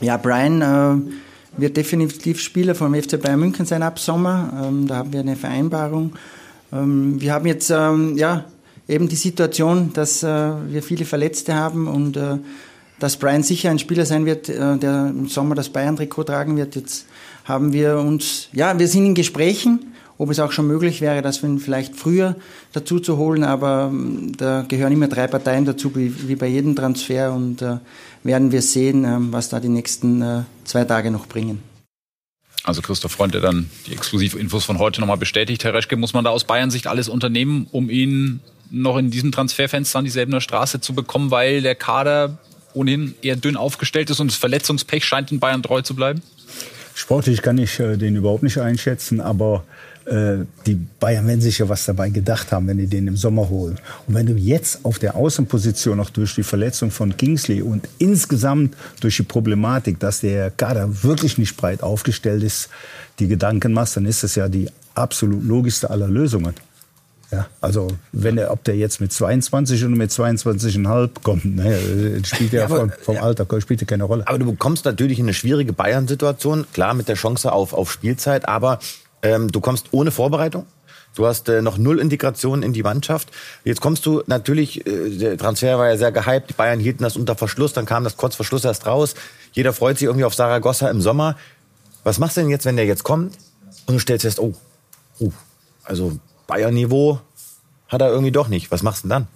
[0.00, 4.64] Ja, Brian äh, wird definitiv Spieler vom FC Bayern München sein ab Sommer.
[4.64, 6.14] Ähm, da haben wir eine Vereinbarung.
[6.72, 8.46] Ähm, wir haben jetzt ähm, ja
[8.88, 12.38] eben die Situation, dass äh, wir viele Verletzte haben und äh,
[12.98, 16.76] dass Brian sicher ein Spieler sein wird, äh, der im Sommer das Bayern-Trikot tragen wird.
[16.76, 17.06] Jetzt
[17.44, 21.42] haben wir uns, ja, wir sind in Gesprächen, ob es auch schon möglich wäre, dass
[21.42, 22.36] wir ihn vielleicht früher
[22.72, 27.32] dazu zu holen, aber ähm, da gehören immer drei Parteien dazu, wie, bei jedem Transfer
[27.32, 27.78] und äh,
[28.24, 31.62] werden wir sehen, äh, was da die nächsten äh, zwei Tage noch bringen.
[32.64, 35.64] Also Christoph Freund, der dann die Exklusivinfos von heute nochmal bestätigt.
[35.64, 39.32] Herr Reschke, muss man da aus Bayern Sicht alles unternehmen, um ihn noch in diesem
[39.32, 42.38] Transferfenster an dieselbe Straße zu bekommen, weil der Kader
[42.78, 46.22] ohnehin eher dünn aufgestellt ist und das Verletzungspech scheint in Bayern treu zu bleiben?
[46.94, 49.64] Sportlich kann ich äh, den überhaupt nicht einschätzen, aber
[50.06, 53.48] äh, die Bayern werden sich ja was dabei gedacht haben, wenn die den im Sommer
[53.48, 53.78] holen.
[54.06, 58.74] Und wenn du jetzt auf der Außenposition noch durch die Verletzung von Kingsley und insgesamt
[59.00, 62.68] durch die Problematik, dass der Kader wirklich nicht breit aufgestellt ist,
[63.18, 66.54] die Gedanken machst, dann ist das ja die absolut logischste aller Lösungen.
[67.30, 72.52] Ja, also wenn der, ob der jetzt mit 22 oder mit 22,5 kommt, ne, spielt
[72.54, 74.26] ja, ja vom, vom ja, Alter spielt ja keine Rolle.
[74.26, 78.78] Aber du bekommst natürlich eine schwierige Bayern-Situation, klar mit der Chance auf, auf Spielzeit, aber
[79.20, 80.64] ähm, du kommst ohne Vorbereitung.
[81.14, 83.30] Du hast äh, noch null Integration in die Mannschaft.
[83.64, 87.16] Jetzt kommst du natürlich, äh, der Transfer war ja sehr gehypt, die Bayern hielten das
[87.16, 89.14] unter Verschluss, dann kam das kurz vor Schluss erst raus.
[89.52, 91.36] Jeder freut sich irgendwie auf Saragossa im Sommer.
[92.04, 93.36] Was machst du denn jetzt, wenn der jetzt kommt
[93.86, 94.54] und du stellst fest, oh,
[95.18, 95.32] oh
[95.84, 97.20] also Bayern-Niveau
[97.86, 98.72] hat er irgendwie doch nicht.
[98.72, 99.26] Was machst du denn dann?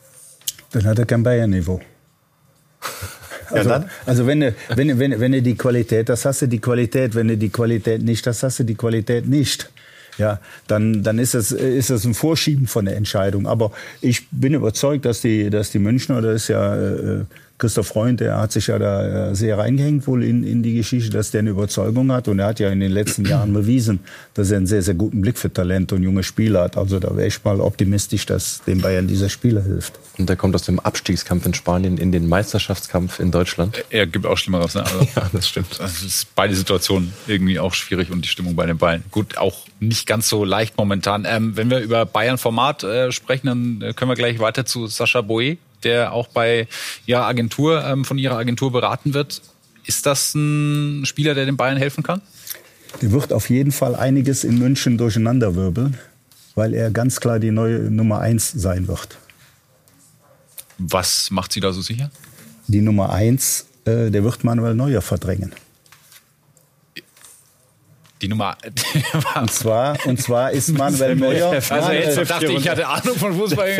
[0.72, 1.80] Dann hat er kein Bayern-Niveau.
[3.50, 6.58] Also, ja, also wenn du, wenn, wenn, wenn du die Qualität, das hast du die
[6.58, 7.14] Qualität.
[7.14, 9.70] Wenn du die Qualität nicht, das hast du die Qualität nicht.
[10.18, 13.46] Ja, dann, dann ist das, ist das ein Vorschieben von der Entscheidung.
[13.46, 17.24] Aber ich bin überzeugt, dass die, dass die Münchner, das ist ja äh,
[17.62, 21.10] Christoph Freund, der hat sich ja da äh, sehr reingehängt wohl in, in die Geschichte,
[21.10, 22.26] dass der eine Überzeugung hat.
[22.26, 24.00] Und er hat ja in den letzten Jahren bewiesen,
[24.34, 26.76] dass er einen sehr, sehr guten Blick für Talent und junge Spieler hat.
[26.76, 29.92] Also da wäre ich mal optimistisch, dass dem Bayern dieser Spieler hilft.
[30.18, 33.84] Und der kommt aus dem Abstiegskampf in Spanien in den Meisterschaftskampf in Deutschland.
[33.90, 34.74] Er gibt auch Schlimmeres.
[34.74, 34.82] Ne?
[34.82, 35.80] Also, ja, das stimmt.
[35.80, 39.04] Also ist beide Situationen irgendwie auch schwierig und die Stimmung bei den Bayern.
[39.12, 41.24] Gut, auch nicht ganz so leicht momentan.
[41.28, 45.20] Ähm, wenn wir über Bayern-Format äh, sprechen, dann äh, können wir gleich weiter zu Sascha
[45.20, 46.68] Boe der auch bei
[47.06, 49.42] ihrer Agentur, ähm, von ihrer Agentur beraten wird.
[49.84, 52.22] Ist das ein Spieler, der den Bayern helfen kann?
[53.00, 55.98] Der wird auf jeden Fall einiges in München durcheinanderwirbeln,
[56.54, 59.18] weil er ganz klar die neue Nummer eins sein wird.
[60.78, 62.10] Was macht Sie da so sicher?
[62.66, 65.52] Die Nummer eins, äh, der wird Manuel Neuer verdrängen.
[68.22, 68.56] Die Nummer.
[69.40, 71.60] und zwar, und zwar ist Manuel Neuer.
[71.70, 73.76] Also jetzt dachte ich, ich hatte Ahnung von Fußball.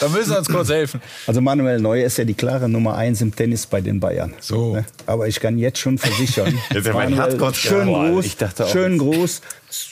[0.00, 1.00] da müssen wir uns kurz helfen.
[1.26, 4.34] Also Manuel Neuer ist ja die klare Nummer eins im Tennis bei den Bayern.
[4.40, 4.74] So.
[4.74, 4.84] Ne?
[5.06, 6.58] Aber ich kann jetzt schon versichern.
[6.70, 9.40] jetzt mein Manuel, schön groß, ich dachte auch, schön groß.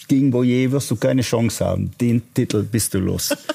[0.09, 1.91] Gegen Boyer wirst du keine Chance haben.
[2.01, 3.35] Den Titel bist du los.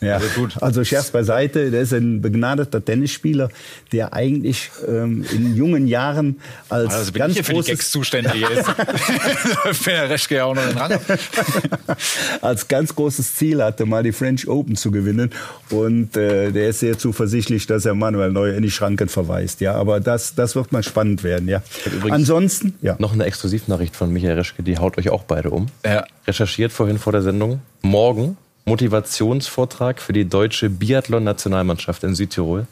[0.00, 0.62] Ja, also, gut.
[0.62, 3.50] also Scherz beiseite, der ist ein begnadeter Tennisspieler,
[3.92, 6.40] der eigentlich ähm, in jungen Jahren
[6.70, 8.66] als also bin ganz ich hier für die Gags zuständig ist.
[9.82, 10.98] für Reschke ja auch noch den Rang.
[12.40, 15.32] als ganz großes Ziel hatte, mal die French Open zu gewinnen
[15.68, 19.60] und äh, der ist sehr zuversichtlich, dass er Manuel Neuer in die Schranken verweist.
[19.60, 21.46] Ja, aber das, das wird mal spannend werden.
[21.46, 21.62] Ja.
[22.08, 22.96] Ansonsten, ja.
[22.98, 25.66] Noch eine Exklusivnachricht von Michael Reschke, die haut euch auch beide um.
[25.84, 26.04] Ja.
[26.26, 27.60] Recherchiert vorhin vor der Sendung.
[27.82, 32.66] Morgen Motivationsvortrag für die deutsche Biathlon-Nationalmannschaft in Südtirol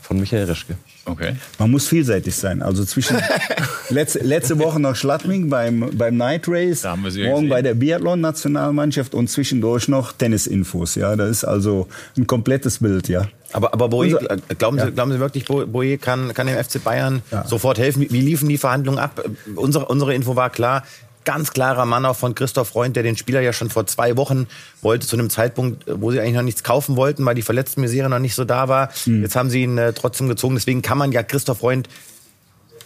[0.00, 0.76] von Michael Reschke.
[1.04, 1.36] Okay.
[1.58, 2.62] Man muss vielseitig sein.
[2.62, 3.16] Also zwischen
[3.90, 7.48] letzte, letzte Woche noch Schladming beim, beim Night Race, morgen gesehen.
[7.48, 10.96] bei der Biathlon-Nationalmannschaft und zwischendurch noch Tennisinfos.
[10.96, 13.28] Ja, das ist also ein komplettes Bild, ja.
[13.52, 14.18] Aber, aber Boye,
[14.58, 14.90] glauben, Sie, ja.
[14.90, 17.46] glauben Sie wirklich, Boye kann, kann dem FC Bayern ja.
[17.46, 18.06] sofort helfen?
[18.10, 19.24] Wie liefen die Verhandlungen ab?
[19.54, 20.82] Unsere, unsere Info war klar,
[21.26, 24.46] ganz klarer Mann auch von Christoph Freund, der den Spieler ja schon vor zwei Wochen
[24.80, 28.08] wollte, zu einem Zeitpunkt, wo sie eigentlich noch nichts kaufen wollten, weil die verletzten Misere
[28.08, 28.88] noch nicht so da war.
[29.04, 29.22] Mhm.
[29.22, 30.54] Jetzt haben sie ihn äh, trotzdem gezogen.
[30.54, 31.90] Deswegen kann man ja Christoph Freund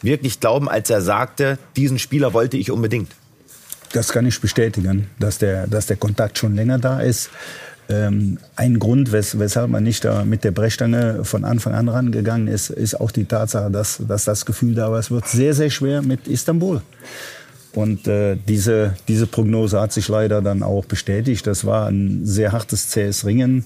[0.03, 3.12] wirklich glauben, als er sagte, diesen Spieler wollte ich unbedingt.
[3.92, 7.31] Das kann ich bestätigen, dass der, dass der Kontakt schon länger da ist.
[7.90, 12.46] Ähm, ein Grund, wes weshalb man nicht da mit der Brechstange von Anfang an rangegangen
[12.46, 15.70] ist, ist auch die Tatsache, dass, dass das Gefühl da war, es wird sehr, sehr
[15.70, 16.83] schwer mit Istanbul.
[17.74, 21.46] Und äh, diese, diese Prognose hat sich leider dann auch bestätigt.
[21.46, 23.64] Das war ein sehr hartes, zähes Ringen.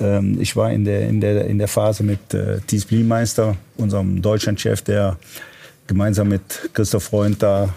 [0.00, 4.22] Ähm, ich war in der, in der, in der Phase mit äh, Thies Bliemeister, unserem
[4.22, 5.18] Deutschlandchef, der
[5.86, 7.74] gemeinsam mit Christoph Freund da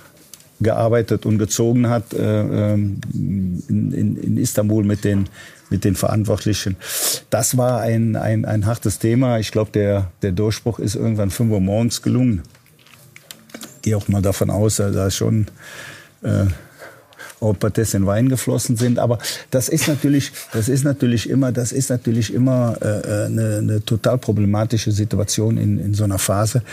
[0.59, 5.27] gearbeitet und gezogen hat äh, ähm, in, in, in Istanbul mit den,
[5.69, 6.77] mit den Verantwortlichen.
[7.29, 9.37] Das war ein, ein, ein hartes Thema.
[9.37, 12.41] Ich glaube, der, der Durchbruch ist irgendwann 5 Uhr morgens gelungen
[13.87, 15.47] gehe auch mal davon aus, dass da schon
[16.21, 16.43] äh,
[17.39, 18.99] auch ein paar Tässchen Wein geflossen sind.
[18.99, 19.17] Aber
[19.49, 23.85] das ist natürlich, das ist natürlich immer, das ist natürlich immer äh, äh, eine, eine
[23.85, 26.63] total problematische Situation in, in so einer Phase,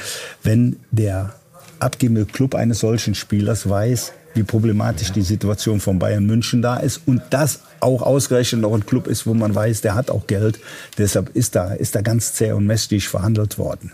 [0.43, 1.35] wenn der
[1.79, 7.03] abgebende Club eines solchen Spielers weiß, wie problematisch die Situation von Bayern München da ist
[7.07, 10.59] und das auch ausgerechnet noch ein Club ist, wo man weiß, der hat auch Geld.
[10.99, 13.93] Deshalb ist da, ist da ganz zäh und mächtig verhandelt worden.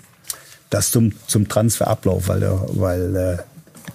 [0.70, 3.36] Das zum, zum Transferablauf, weil, weil äh,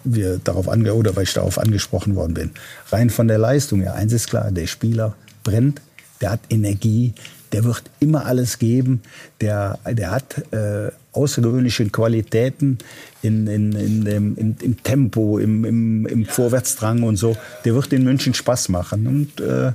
[0.03, 2.51] wir darauf ange oder weil ich darauf angesprochen worden bin.
[2.91, 5.81] Rein von der Leistung, ja, eins ist klar, der Spieler brennt,
[6.21, 7.13] der hat Energie,
[7.51, 9.01] der wird immer alles geben,
[9.39, 12.77] der, der hat äh, außergewöhnliche Qualitäten
[13.21, 17.37] in, in, in dem, im, im Tempo, im, im, im Vorwärtsdrang und so.
[17.63, 19.07] Der wird den München Spaß machen.
[19.07, 19.71] Und äh,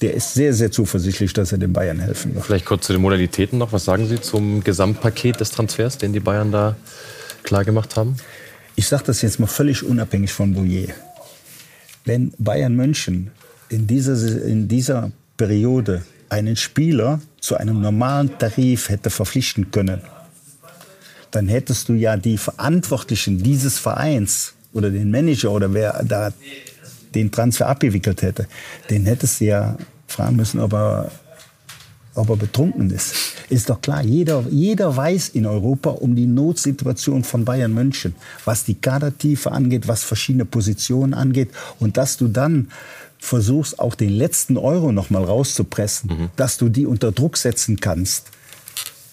[0.00, 2.44] der ist sehr, sehr zuversichtlich, dass er den Bayern helfen wird.
[2.46, 3.72] Vielleicht kurz zu den Modalitäten noch.
[3.72, 6.76] Was sagen Sie zum Gesamtpaket des Transfers, den die Bayern da
[7.42, 8.16] klar gemacht haben?
[8.76, 10.94] Ich sage das jetzt mal völlig unabhängig von Bouillet.
[12.06, 13.30] Wenn Bayern München
[13.68, 20.00] in dieser, in dieser Periode einen Spieler zu einem normalen Tarif hätte verpflichten können,
[21.30, 26.32] dann hättest du ja die Verantwortlichen dieses Vereins oder den Manager oder wer da
[27.14, 28.46] den Transfer abgewickelt hätte,
[28.88, 31.10] den hättest du ja fragen müssen, ob er,
[32.14, 33.14] ob er betrunken ist.
[33.48, 38.64] Ist doch klar, jeder, jeder weiß in Europa um die Notsituation von Bayern München, was
[38.64, 41.50] die Kadertiefe angeht, was verschiedene Positionen angeht.
[41.78, 42.70] Und dass du dann
[43.18, 46.30] versuchst, auch den letzten Euro noch mal rauszupressen, mhm.
[46.36, 48.28] dass du die unter Druck setzen kannst.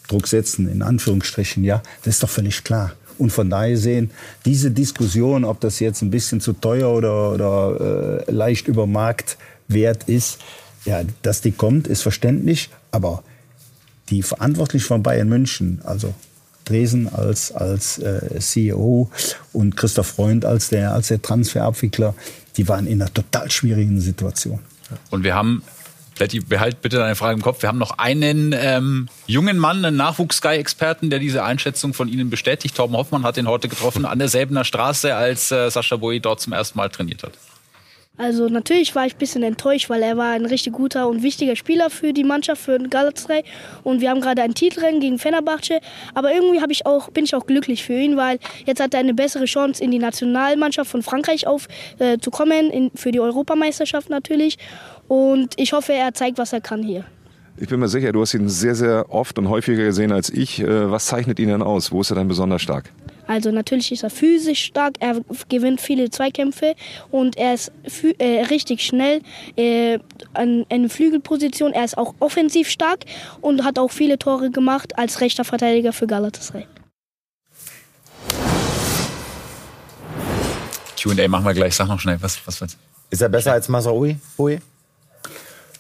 [0.08, 2.94] Druck setzen, in Anführungsstrichen, ja, das ist doch völlig klar.
[3.18, 4.12] Und von daher sehen,
[4.46, 10.04] diese Diskussion, ob das jetzt ein bisschen zu teuer oder, oder äh, leicht über Marktwert
[10.08, 10.40] ist,
[10.86, 12.70] ja, dass die kommt, ist verständlich.
[12.92, 13.24] Aber
[14.10, 16.14] die Verantwortlichen von Bayern München, also
[16.66, 19.10] Dresen als, als äh, CEO
[19.54, 22.14] und Christoph Freund als der, als der Transferabwickler,
[22.58, 24.60] die waren in einer total schwierigen Situation.
[25.10, 25.64] Und wir haben
[26.20, 27.62] Letty, behalt bitte deine Frage im Kopf.
[27.62, 32.76] Wir haben noch einen ähm, jungen Mann, einen Nachwuchs-Sky-Experten, der diese Einschätzung von Ihnen bestätigt.
[32.76, 36.42] Torben Hoffmann hat ihn heute getroffen an der Selbener Straße, als äh, Sascha Boy dort
[36.42, 37.34] zum ersten Mal trainiert hat.
[38.18, 41.56] Also natürlich war ich ein bisschen enttäuscht, weil er war ein richtig guter und wichtiger
[41.56, 43.44] Spieler für die Mannschaft, für Galatasaray.
[43.84, 45.80] Und wir haben gerade ein Titelrennen gegen Fenerbahce.
[46.16, 49.14] Aber irgendwie ich auch, bin ich auch glücklich für ihn, weil jetzt hat er eine
[49.14, 51.68] bessere Chance, in die Nationalmannschaft von Frankreich auf,
[52.00, 52.18] äh,
[52.96, 54.58] für die Europameisterschaft natürlich.
[55.08, 57.06] Und ich hoffe, er zeigt, was er kann hier.
[57.60, 60.60] Ich bin mir sicher, du hast ihn sehr, sehr oft und häufiger gesehen als ich.
[60.60, 61.92] Äh, was zeichnet ihn denn aus?
[61.92, 62.92] Wo ist er denn besonders stark?
[63.26, 66.76] Also natürlich ist er physisch stark, er gewinnt viele Zweikämpfe
[67.12, 67.72] und er ist
[68.20, 69.22] äh, richtig schnell
[69.58, 70.00] äh,
[70.34, 71.74] an eine Flügelposition.
[71.74, 73.00] Er ist auch offensiv stark
[73.42, 76.68] und hat auch viele Tore gemacht als rechter Verteidiger für Galatasaray.
[81.02, 81.76] Q&A machen wir gleich.
[81.76, 82.78] Sag noch schnell, was, was, was.
[83.10, 84.18] Ist er besser als Masaoui?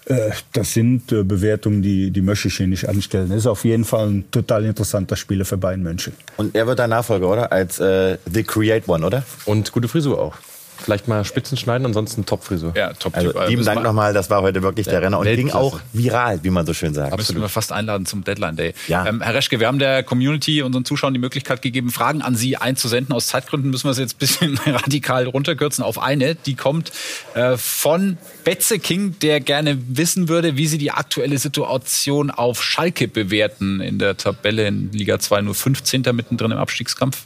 [0.08, 3.30] Äh, das sind äh, Bewertungen, die, die möchte ich hier nicht anstellen.
[3.30, 6.14] Das ist auf jeden Fall ein total interessanter Spieler für Bayern München.
[6.38, 7.52] Und er wird dein Nachfolger, oder?
[7.52, 9.24] Als äh, The Create One, oder?
[9.46, 10.36] Und gute Frisur auch.
[10.80, 12.74] Vielleicht mal Spitzen schneiden, ansonsten Top-Frisur.
[12.76, 15.80] Ja, top Also, lieben Dank nochmal, das war heute wirklich der Renner und ging auch
[15.94, 17.16] viral, wie man so schön sagt.
[17.18, 18.74] Müssen wir fast einladen zum Deadline Day.
[18.88, 19.06] Ja.
[19.06, 22.58] Ähm, Herr Reschke, wir haben der Community, unseren Zuschauern die Möglichkeit gegeben, Fragen an Sie
[22.58, 23.14] einzusenden.
[23.14, 26.36] Aus Zeitgründen müssen wir es jetzt ein bisschen radikal runterkürzen auf eine.
[26.36, 26.92] Die kommt
[27.34, 33.08] äh, von Betze King, der gerne wissen würde, wie Sie die aktuelle Situation auf Schalke
[33.08, 36.04] bewerten in der Tabelle in Liga 2, nur 15.
[36.14, 37.26] mittendrin im Abstiegskampf.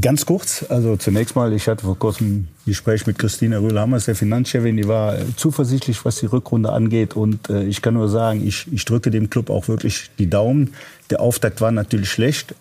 [0.00, 4.14] Ganz kurz, also zunächst mal, ich hatte vor kurzem ein Gespräch mit Christina Rühl-Hammers, der
[4.14, 7.14] Finanzchefin, die war äh, zuversichtlich, was die Rückrunde angeht.
[7.14, 10.72] Und äh, ich kann nur sagen, ich, ich drücke dem Club auch wirklich die Daumen.
[11.10, 12.54] Der Auftakt war natürlich schlecht,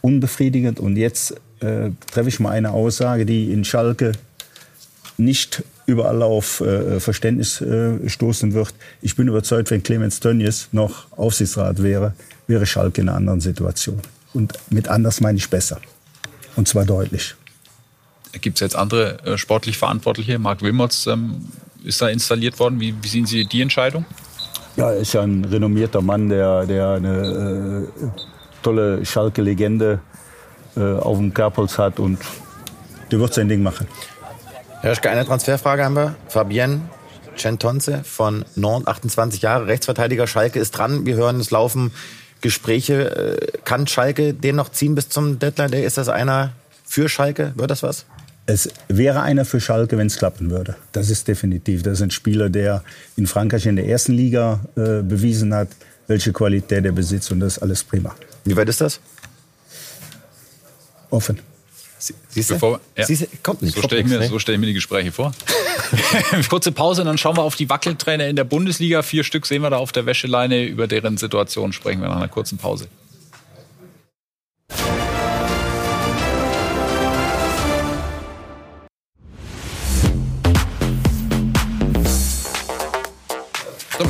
[0.00, 0.80] unbefriedigend.
[0.80, 4.12] Und jetzt äh, treffe ich mal eine Aussage, die in Schalke
[5.18, 8.72] nicht überall auf äh, Verständnis äh, stoßen wird.
[9.02, 12.14] Ich bin überzeugt, wenn Clemens Tönnies noch Aufsichtsrat wäre,
[12.46, 14.00] wäre Schalke in einer anderen Situation.
[14.32, 15.80] Und mit anders meine ich besser.
[16.56, 17.34] Und zwar deutlich.
[18.40, 20.38] Gibt es jetzt andere äh, sportlich Verantwortliche?
[20.38, 21.46] Marc Wilmots ähm,
[21.84, 22.80] ist da installiert worden.
[22.80, 24.04] Wie, wie, sehen Sie die Entscheidung?
[24.76, 28.06] Ja, er ist ja ein renommierter Mann, der, der eine äh,
[28.62, 30.00] tolle Schalke-Legende
[30.76, 32.18] äh, auf dem Kerbholz hat und
[33.10, 33.86] der wird sein Ding machen.
[34.80, 36.16] Herr Reschke, eine Transferfrage haben wir.
[36.28, 36.82] Fabienne
[37.36, 41.06] Centonze von Nantes, 28 Jahre, Rechtsverteidiger Schalke ist dran.
[41.06, 41.92] Wir hören es laufen
[42.40, 43.38] Gespräche.
[43.42, 45.84] Äh, kann Schalke den noch ziehen bis zum Deadline Day?
[45.86, 46.52] Ist das einer
[46.84, 47.52] für Schalke?
[47.56, 48.04] Wird das was?
[48.48, 50.76] Es wäre einer für Schalke, wenn es klappen würde.
[50.92, 51.82] Das ist definitiv.
[51.82, 52.84] Das ist ein Spieler, der
[53.16, 55.68] in Frankreich in der ersten Liga äh, bewiesen hat,
[56.06, 58.14] welche Qualität er besitzt und das ist alles prima.
[58.44, 59.00] Wie weit ist das?
[61.10, 61.40] Offen.
[62.28, 62.54] Siehst du?
[62.54, 63.04] Bevor, ja.
[63.06, 63.26] Siehst du?
[63.42, 63.74] Kommt nicht.
[63.74, 64.28] So stelle ich, mir- ne?
[64.28, 65.32] so stell ich mir die Gespräche vor.
[66.48, 69.02] Kurze Pause, dann schauen wir auf die Wackeltrainer in der Bundesliga.
[69.02, 70.64] Vier Stück sehen wir da auf der Wäscheleine.
[70.64, 72.88] Über deren Situation sprechen wir nach einer kurzen Pause.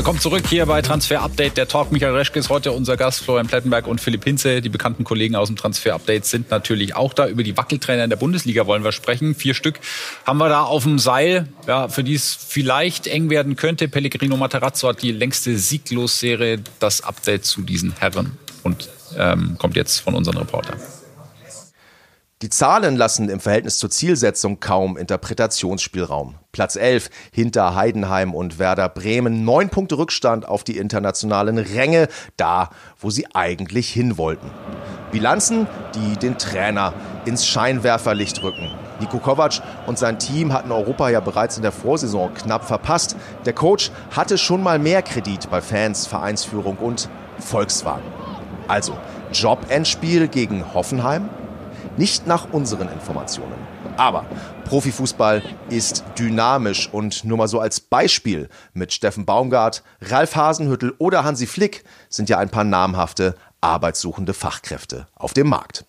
[0.07, 1.57] Willkommen zurück hier bei Transfer Update.
[1.57, 3.25] Der Talk Michael Reschke ist heute unser Gast.
[3.25, 7.13] Florian Plettenberg und Philipp Hinze, die bekannten Kollegen aus dem Transfer Update, sind natürlich auch
[7.13, 7.27] da.
[7.27, 9.35] Über die Wackeltrainer in der Bundesliga wollen wir sprechen.
[9.35, 9.81] Vier Stück
[10.25, 13.89] haben wir da auf dem Seil, ja, für die es vielleicht eng werden könnte.
[13.89, 16.61] Pellegrino Matarazzo hat die längste Sieglosserie.
[16.79, 18.89] Das Update zu diesen Herren und
[19.19, 20.79] ähm, kommt jetzt von unseren Reportern.
[22.43, 26.35] Die Zahlen lassen im Verhältnis zur Zielsetzung kaum Interpretationsspielraum.
[26.53, 29.47] Platz 11 hinter Heidenheim und Werder Bremen.
[29.47, 32.69] Neun Punkte Rückstand auf die internationalen Ränge, da
[33.01, 34.51] wo sie eigentlich hin wollten.
[35.13, 36.93] Bilanzen, die den Trainer
[37.25, 38.71] ins Scheinwerferlicht rücken.
[39.01, 43.17] Niko Kovac und sein Team hatten Europa ja bereits in der Vorsaison knapp verpasst.
[43.47, 48.05] Der Coach hatte schon mal mehr Kredit bei Fans, Vereinsführung und Volkswagen.
[48.69, 48.95] Also
[49.33, 51.31] Job-Endspiel gegen Hoffenheim?
[51.97, 53.55] Nicht nach unseren Informationen.
[53.97, 54.27] Aber
[54.67, 61.25] Profifußball ist dynamisch und nur mal so als Beispiel mit Steffen Baumgart, Ralf Hasenhüttel oder
[61.25, 65.87] Hansi Flick sind ja ein paar namhafte arbeitssuchende Fachkräfte auf dem Markt.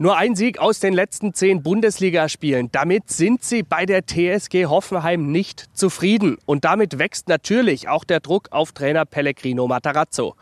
[0.00, 2.68] Nur ein Sieg aus den letzten zehn Bundesligaspielen.
[2.70, 6.36] Damit sind sie bei der TSG Hoffenheim nicht zufrieden.
[6.46, 10.36] Und damit wächst natürlich auch der Druck auf Trainer Pellegrino Matarazzo.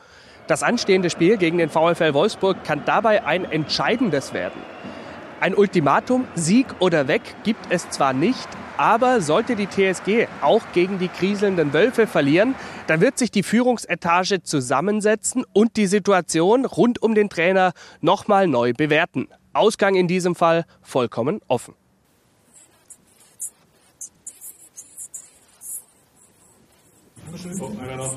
[0.46, 4.60] Das anstehende Spiel gegen den VfL Wolfsburg kann dabei ein entscheidendes werden.
[5.38, 8.48] Ein Ultimatum, Sieg oder weg, gibt es zwar nicht,
[8.78, 12.54] aber sollte die TSG auch gegen die kriselnden Wölfe verlieren,
[12.86, 18.72] dann wird sich die Führungsetage zusammensetzen und die Situation rund um den Trainer nochmal neu
[18.72, 19.28] bewerten.
[19.52, 21.74] Ausgang in diesem Fall vollkommen offen.
[27.78, 28.16] Einer noch.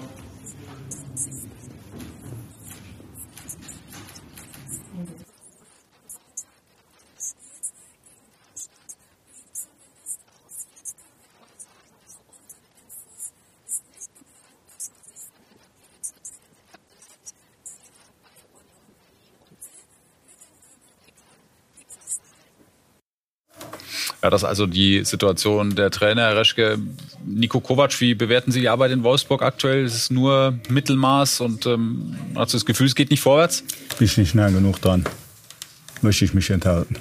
[24.22, 26.78] Ja, das ist also die Situation der Trainer, Herr Reschke.
[27.26, 29.86] Nico Kovac, wie bewerten Sie die Arbeit in Wolfsburg aktuell?
[29.86, 33.64] Ist es nur Mittelmaß und ähm, hast du das Gefühl, es geht nicht vorwärts?
[33.98, 35.06] Bin ich nicht nah genug dran.
[36.02, 36.98] Möchte ich mich enthalten.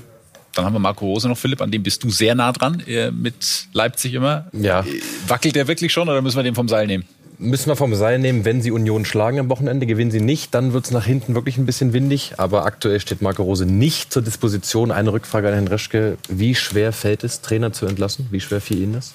[0.55, 3.69] Dann haben wir Marco Rose noch, Philipp, an dem bist du sehr nah dran, mit
[3.73, 4.47] Leipzig immer.
[4.53, 4.85] Ja.
[5.29, 7.05] Wackelt der wirklich schon oder müssen wir den vom Seil nehmen?
[7.39, 9.87] Müssen wir vom Seil nehmen, wenn sie Union schlagen am Wochenende.
[9.87, 12.35] Gewinnen sie nicht, dann wird es nach hinten wirklich ein bisschen windig.
[12.37, 14.91] Aber aktuell steht Marco Rose nicht zur Disposition.
[14.91, 16.19] Eine Rückfrage an Herrn Reschke.
[16.29, 18.27] Wie schwer fällt es, Trainer zu entlassen?
[18.31, 19.15] Wie schwer fiel Ihnen das?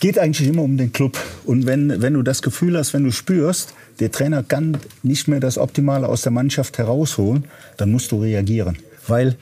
[0.00, 1.18] Geht eigentlich immer um den Club.
[1.44, 5.40] Und wenn, wenn du das Gefühl hast, wenn du spürst, der Trainer kann nicht mehr
[5.40, 7.44] das Optimale aus der Mannschaft herausholen,
[7.76, 8.78] dann musst du reagieren.
[9.06, 9.36] Weil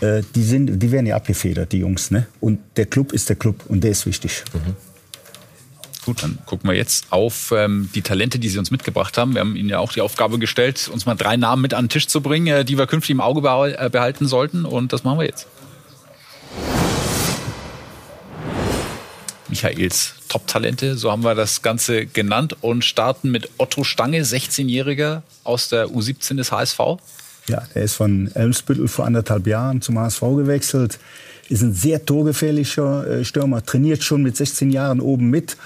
[0.00, 2.10] äh, die, sind, die werden ja abgefedert, die Jungs.
[2.10, 2.26] Ne?
[2.40, 4.44] Und der Club ist der Club und der ist wichtig.
[4.52, 4.93] Mhm.
[6.04, 9.32] Gut, dann gucken wir jetzt auf ähm, die Talente, die Sie uns mitgebracht haben.
[9.32, 11.88] Wir haben Ihnen ja auch die Aufgabe gestellt, uns mal drei Namen mit an den
[11.88, 14.66] Tisch zu bringen, äh, die wir künftig im Auge äh, behalten sollten.
[14.66, 15.46] Und das machen wir jetzt.
[19.48, 25.68] Michaels Top-Talente, so haben wir das Ganze genannt und starten mit Otto Stange, 16-Jähriger aus
[25.68, 26.78] der U17 des HSV.
[27.48, 30.98] Ja, er ist von Elmsbüttel vor anderthalb Jahren zum HSV gewechselt.
[31.48, 35.56] Ist ein sehr torgefährlicher äh, Stürmer, trainiert schon mit 16 Jahren oben mit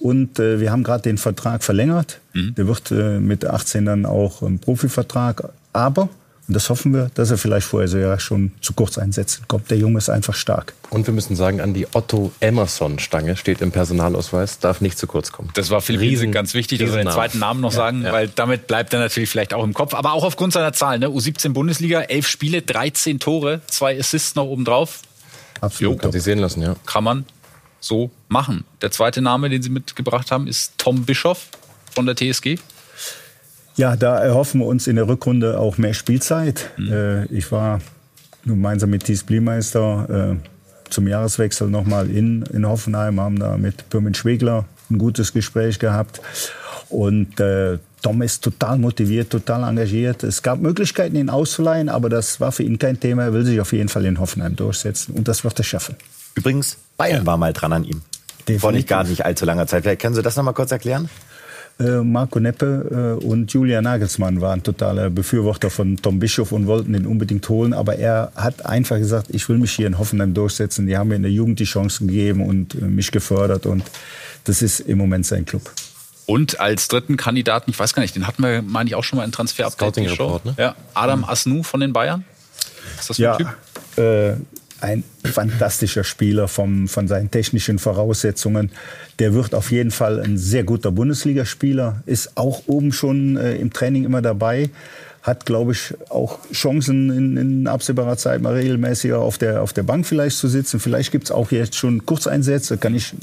[0.00, 2.20] und äh, wir haben gerade den Vertrag verlängert.
[2.34, 2.54] Mhm.
[2.56, 5.50] Der wird äh, mit 18 dann auch ein Profivertrag.
[5.72, 6.08] Aber,
[6.46, 9.70] und das hoffen wir, dass er vielleicht vorher so ja schon zu kurz einsetzen kommt.
[9.70, 10.74] Der Junge ist einfach stark.
[10.90, 15.32] Und wir müssen sagen, an die Otto Emerson-Stange steht im Personalausweis, darf nicht zu kurz
[15.32, 15.50] kommen.
[15.54, 18.12] Das war Philipp Riesen, ganz wichtig, dass wir den zweiten Namen noch ja, sagen, ja.
[18.12, 19.94] weil damit bleibt er natürlich vielleicht auch im Kopf.
[19.94, 21.00] Aber auch aufgrund seiner Zahlen.
[21.00, 21.08] Ne?
[21.08, 25.00] U17 Bundesliga, elf Spiele, 13 Tore, zwei Assists noch obendrauf.
[25.60, 25.94] Absolut.
[25.94, 26.76] Jo, kann sich sehen lassen, ja.
[26.86, 27.24] Kann man
[27.80, 28.64] so machen.
[28.82, 31.48] Der zweite Name, den Sie mitgebracht haben, ist Tom Bischoff
[31.92, 32.58] von der TSG.
[33.76, 36.70] Ja, da erhoffen wir uns in der Rückrunde auch mehr Spielzeit.
[36.76, 36.92] Mhm.
[36.92, 37.80] Äh, ich war
[38.44, 44.14] gemeinsam mit Thies Bliemeister äh, zum Jahreswechsel nochmal in, in Hoffenheim, haben da mit Birmin
[44.14, 46.20] Schwegler ein gutes Gespräch gehabt.
[46.88, 50.22] Und äh, Tom ist total motiviert, total engagiert.
[50.22, 53.24] Es gab Möglichkeiten, ihn auszuleihen, aber das war für ihn kein Thema.
[53.24, 55.96] Er will sich auf jeden Fall in Hoffenheim durchsetzen und das wird er schaffen.
[56.38, 57.26] Übrigens, Bayern ja.
[57.26, 58.02] war mal dran an ihm.
[58.40, 58.60] Definitiv.
[58.60, 59.82] Vor nicht gar nicht allzu langer Zeit.
[59.82, 61.10] Vielleicht können Sie das noch mal kurz erklären?
[61.80, 66.94] Äh, Marco Neppe äh, und Julia Nagelsmann waren totaler Befürworter von Tom Bischof und wollten
[66.94, 67.72] ihn unbedingt holen.
[67.72, 70.86] Aber er hat einfach gesagt, ich will mich hier in Hoffenheim durchsetzen.
[70.86, 73.66] Die haben mir in der Jugend die Chancen gegeben und äh, mich gefördert.
[73.66, 73.84] Und
[74.44, 75.70] das ist im Moment sein Club.
[76.26, 79.18] Und als dritten Kandidaten, ich weiß gar nicht, den hatten wir, meine ich, auch schon
[79.18, 80.54] mal in transfer Scouting Report, ne?
[80.58, 82.24] Ja, Adam Asnu von den Bayern.
[82.98, 83.46] ist das für ja, ein
[83.94, 83.98] Typ?
[83.98, 84.36] Äh,
[84.80, 88.70] ein fantastischer Spieler vom, von seinen technischen Voraussetzungen.
[89.18, 93.72] Der wird auf jeden Fall ein sehr guter Bundesligaspieler, ist auch oben schon äh, im
[93.72, 94.70] Training immer dabei,
[95.22, 99.82] hat, glaube ich, auch Chancen in, in absehbarer Zeit mal regelmäßiger auf der, auf der
[99.82, 100.80] Bank vielleicht zu sitzen.
[100.80, 103.14] Vielleicht gibt es auch jetzt schon Kurzeinsätze, kann ich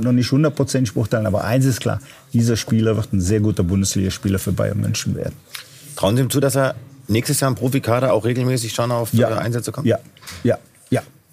[0.00, 2.00] noch nicht hundertprozentig beurteilen, aber eins ist klar,
[2.32, 5.34] dieser Spieler wird ein sehr guter Bundesligaspieler für Bayern München werden.
[5.96, 6.74] Trauen Sie ihm zu, dass er
[7.06, 9.28] nächstes Jahr im Profikader auch regelmäßig schon auf ja.
[9.38, 9.86] Einsätze kommt?
[9.86, 9.98] Ja,
[10.42, 10.58] ja,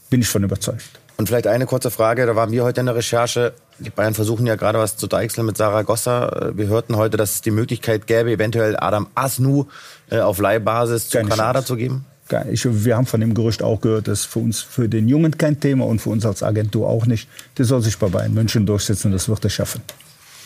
[0.10, 0.86] bin ich von überzeugt.
[1.18, 3.53] Und vielleicht eine kurze Frage, da waren wir heute in der Recherche.
[3.80, 6.51] Die Bayern versuchen ja gerade was zu deichseln mit Saragossa.
[6.53, 9.66] Wir hörten heute, dass es die Möglichkeit gäbe, eventuell Adam Asnu
[10.10, 12.06] äh, auf Leihbasis zu Kanada zu geben.
[12.49, 15.60] Ich, wir haben von dem Gerücht auch gehört, dass für uns, für den Jungen kein
[15.60, 17.30] Thema und für uns als Agentur auch nicht.
[17.58, 19.82] Der soll sich bei Bayern München durchsetzen, das wird er schaffen.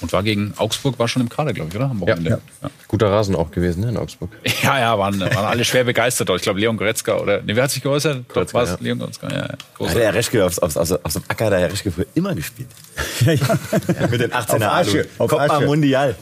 [0.01, 1.89] Und war gegen Augsburg, war schon im Kader, glaube ich, oder?
[1.89, 2.29] Am Wochenende.
[2.29, 2.69] Ja, ja.
[2.87, 4.31] Guter Rasen auch gewesen ne, in Augsburg.
[4.63, 6.29] Ja, ja, waren, waren alle schwer begeistert.
[6.29, 7.41] Ich glaube, Leon Goretzka oder.
[7.41, 8.27] Nee, wer hat sich geäußert?
[8.29, 8.77] Goretzka, war es ja.
[8.79, 9.35] Leon Goretzka, ja.
[9.35, 12.35] ja hat der Herr Reschke aufs, aufs, aufs, aufs Acker, der Herr Reschke für immer
[12.35, 12.69] gespielt.
[13.25, 14.07] Ja, ja.
[14.09, 15.07] Mit den 18er Asche.
[15.17, 16.15] Copa Mundial.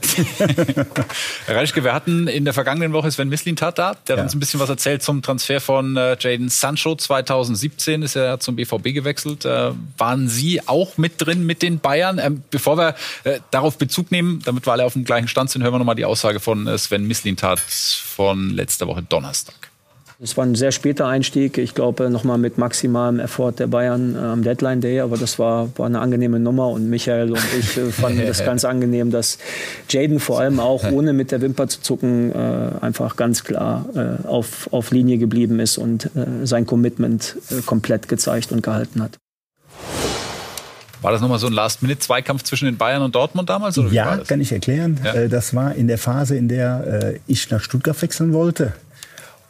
[1.46, 3.96] Herr Reschke, wir hatten in der vergangenen Woche Sven Mislintat da.
[4.08, 6.96] Der hat uns ein bisschen was erzählt zum Transfer von äh, Jaden Sancho.
[6.96, 9.46] 2017 ist er zum BVB gewechselt.
[9.46, 12.20] Äh, waren Sie auch mit drin mit den Bayern?
[12.20, 15.64] Ähm, bevor wir äh, darauf Bezug nehmen, damit wir alle auf dem gleichen Stand sind,
[15.64, 19.56] hören wir nochmal die Aussage von äh, Sven Mislintat von letzter Woche Donnerstag.
[20.20, 21.60] Es war ein sehr später Einstieg.
[21.60, 25.00] Ich glaube, nochmal mit maximalem Effort der Bayern äh, am Deadline Day.
[25.02, 26.70] Aber das war, war eine angenehme Nummer.
[26.70, 29.38] Und Michael und ich äh, fanden das ganz angenehm, dass
[29.90, 34.28] Jaden vor allem auch, ohne mit der Wimper zu zucken, äh, einfach ganz klar äh,
[34.28, 39.20] auf, auf Linie geblieben ist und äh, sein Commitment äh, komplett gezeigt und gehalten hat.
[41.04, 43.80] War das nochmal so ein Last-Minute-Zweikampf zwischen den Bayern und Dortmund damals?
[43.92, 45.00] ja, kann ich erklären.
[45.04, 45.28] Ja.
[45.28, 48.74] Das war in der Phase, in der ich nach Stuttgart wechseln wollte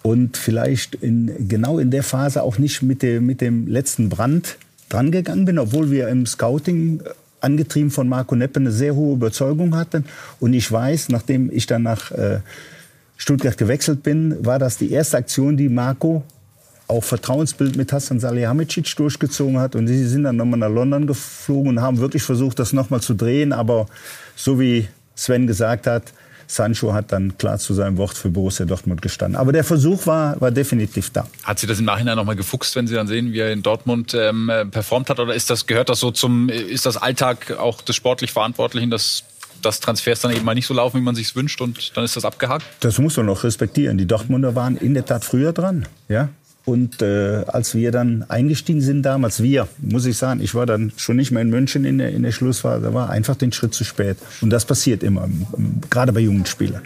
[0.07, 4.57] und vielleicht in, genau in der Phase auch nicht mit dem, mit dem letzten Brand
[4.87, 7.09] drangegangen bin, obwohl wir im Scouting äh,
[7.41, 10.05] angetrieben von Marco Neppe eine sehr hohe Überzeugung hatten.
[10.39, 12.39] Und ich weiß, nachdem ich dann nach äh,
[13.17, 16.23] Stuttgart gewechselt bin, war das die erste Aktion, die Marco
[16.87, 19.75] auch Vertrauensbild mit Hassan Salihamidzic durchgezogen hat.
[19.75, 23.13] Und sie sind dann nochmal nach London geflogen und haben wirklich versucht, das nochmal zu
[23.13, 23.51] drehen.
[23.51, 23.87] Aber
[24.37, 24.87] so wie
[25.17, 26.13] Sven gesagt hat,
[26.47, 29.39] Sancho hat dann klar zu seinem Wort für Borussia Dortmund gestanden.
[29.39, 31.27] Aber der Versuch war, war definitiv da.
[31.43, 33.63] Hat Sie das im Nachhinein noch mal gefuchst, wenn Sie dann sehen, wie er in
[33.63, 35.19] Dortmund ähm, performt hat?
[35.19, 39.23] Oder ist das, gehört das so zum, ist das Alltag auch des sportlich Verantwortlichen, dass
[39.61, 42.15] dass Transfers dann eben mal nicht so laufen, wie man sich wünscht und dann ist
[42.15, 42.63] das abgehakt?
[42.79, 43.97] Das muss man noch respektieren.
[43.97, 45.87] Die Dortmunder waren in der Tat früher dran.
[46.07, 46.29] Ja?
[46.67, 50.91] Und äh, als wir dann eingestiegen sind damals, wir, muss ich sagen, ich war dann
[50.97, 53.73] schon nicht mehr in München in der, in der Schlussphase, da war einfach den Schritt
[53.73, 54.17] zu spät.
[54.41, 55.29] Und das passiert immer,
[55.89, 56.81] gerade bei jungen Spielern.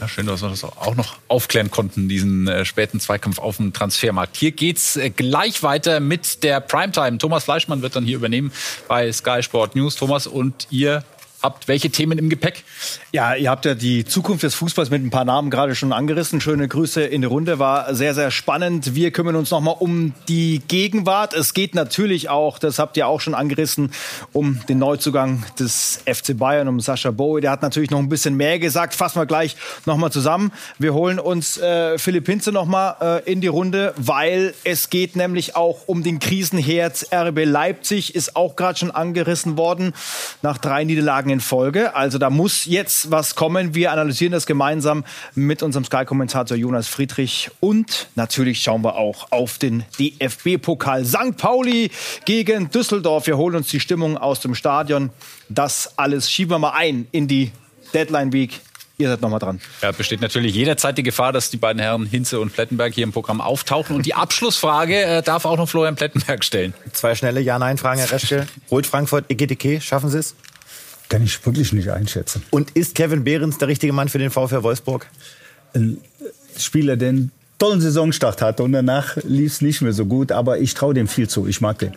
[0.00, 3.72] Ja, schön, dass wir das auch noch aufklären konnten, diesen äh, späten Zweikampf auf dem
[3.72, 4.36] Transfermarkt.
[4.36, 7.18] Hier geht's äh, gleich weiter mit der Primetime.
[7.18, 8.50] Thomas Fleischmann wird dann hier übernehmen
[8.88, 9.94] bei Sky Sport News.
[9.94, 11.04] Thomas, und ihr
[11.42, 12.64] habt welche Themen im Gepäck?
[13.10, 16.40] Ja, ihr habt ja die Zukunft des Fußballs mit ein paar Namen gerade schon angerissen.
[16.40, 18.94] Schöne Grüße in die Runde, war sehr, sehr spannend.
[18.94, 21.34] Wir kümmern uns nochmal um die Gegenwart.
[21.34, 23.92] Es geht natürlich auch, das habt ihr auch schon angerissen,
[24.32, 27.40] um den Neuzugang des FC Bayern, um Sascha Bowie.
[27.40, 28.94] Der hat natürlich noch ein bisschen mehr gesagt.
[28.94, 30.52] Fassen wir gleich nochmal zusammen.
[30.78, 35.56] Wir holen uns äh, Philipp Hinze nochmal äh, in die Runde, weil es geht nämlich
[35.56, 37.06] auch um den Krisenherz.
[37.12, 39.92] RB Leipzig ist auch gerade schon angerissen worden
[40.42, 41.96] nach drei Niederlagen in Folge.
[41.96, 43.74] Also da muss jetzt was kommen.
[43.74, 45.04] Wir analysieren das gemeinsam
[45.34, 47.50] mit unserem Sky-Kommentator Jonas Friedrich.
[47.60, 51.36] Und natürlich schauen wir auch auf den DFB-Pokal St.
[51.36, 51.90] Pauli
[52.24, 53.26] gegen Düsseldorf.
[53.26, 55.10] Wir holen uns die Stimmung aus dem Stadion.
[55.48, 57.50] Das alles schieben wir mal ein in die
[57.92, 58.60] Deadline Week
[58.98, 59.60] Ihr seid nochmal dran.
[59.80, 63.12] Ja, besteht natürlich jederzeit die Gefahr, dass die beiden Herren Hinze und Plettenberg hier im
[63.12, 63.96] Programm auftauchen.
[63.96, 66.72] Und die Abschlussfrage äh, darf auch noch Florian Plettenberg stellen.
[66.92, 68.46] Zwei schnelle Ja-Nein-Fragen, Herr Reschke.
[68.70, 70.36] Holt Frankfurt EGTK, schaffen Sie es?
[71.12, 72.42] Kann ich wirklich nicht einschätzen.
[72.48, 75.06] Und ist Kevin Behrens der richtige Mann für den VfR Wolfsburg?
[75.74, 75.98] Ein
[76.56, 80.60] Spieler, der einen tollen Saisonstart hatte und danach lief es nicht mehr so gut, aber
[80.60, 81.46] ich traue dem viel zu.
[81.46, 81.92] Ich mag den.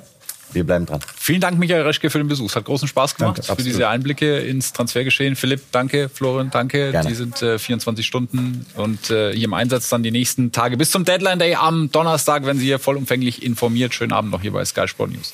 [0.51, 0.99] Wir bleiben dran.
[1.17, 2.49] Vielen Dank, Michael Reschke, für den Besuch.
[2.49, 3.71] Es hat großen Spaß gemacht danke, für absolut.
[3.71, 5.37] diese Einblicke ins Transfergeschehen.
[5.37, 6.09] Philipp, danke.
[6.09, 6.91] Florian, danke.
[6.91, 7.07] Gerne.
[7.07, 10.91] Die sind äh, 24 Stunden und äh, hier im Einsatz dann die nächsten Tage bis
[10.91, 13.93] zum Deadline Day am Donnerstag, wenn Sie hier vollumfänglich informiert.
[13.93, 15.33] Schönen Abend noch hier bei Sky Sport News.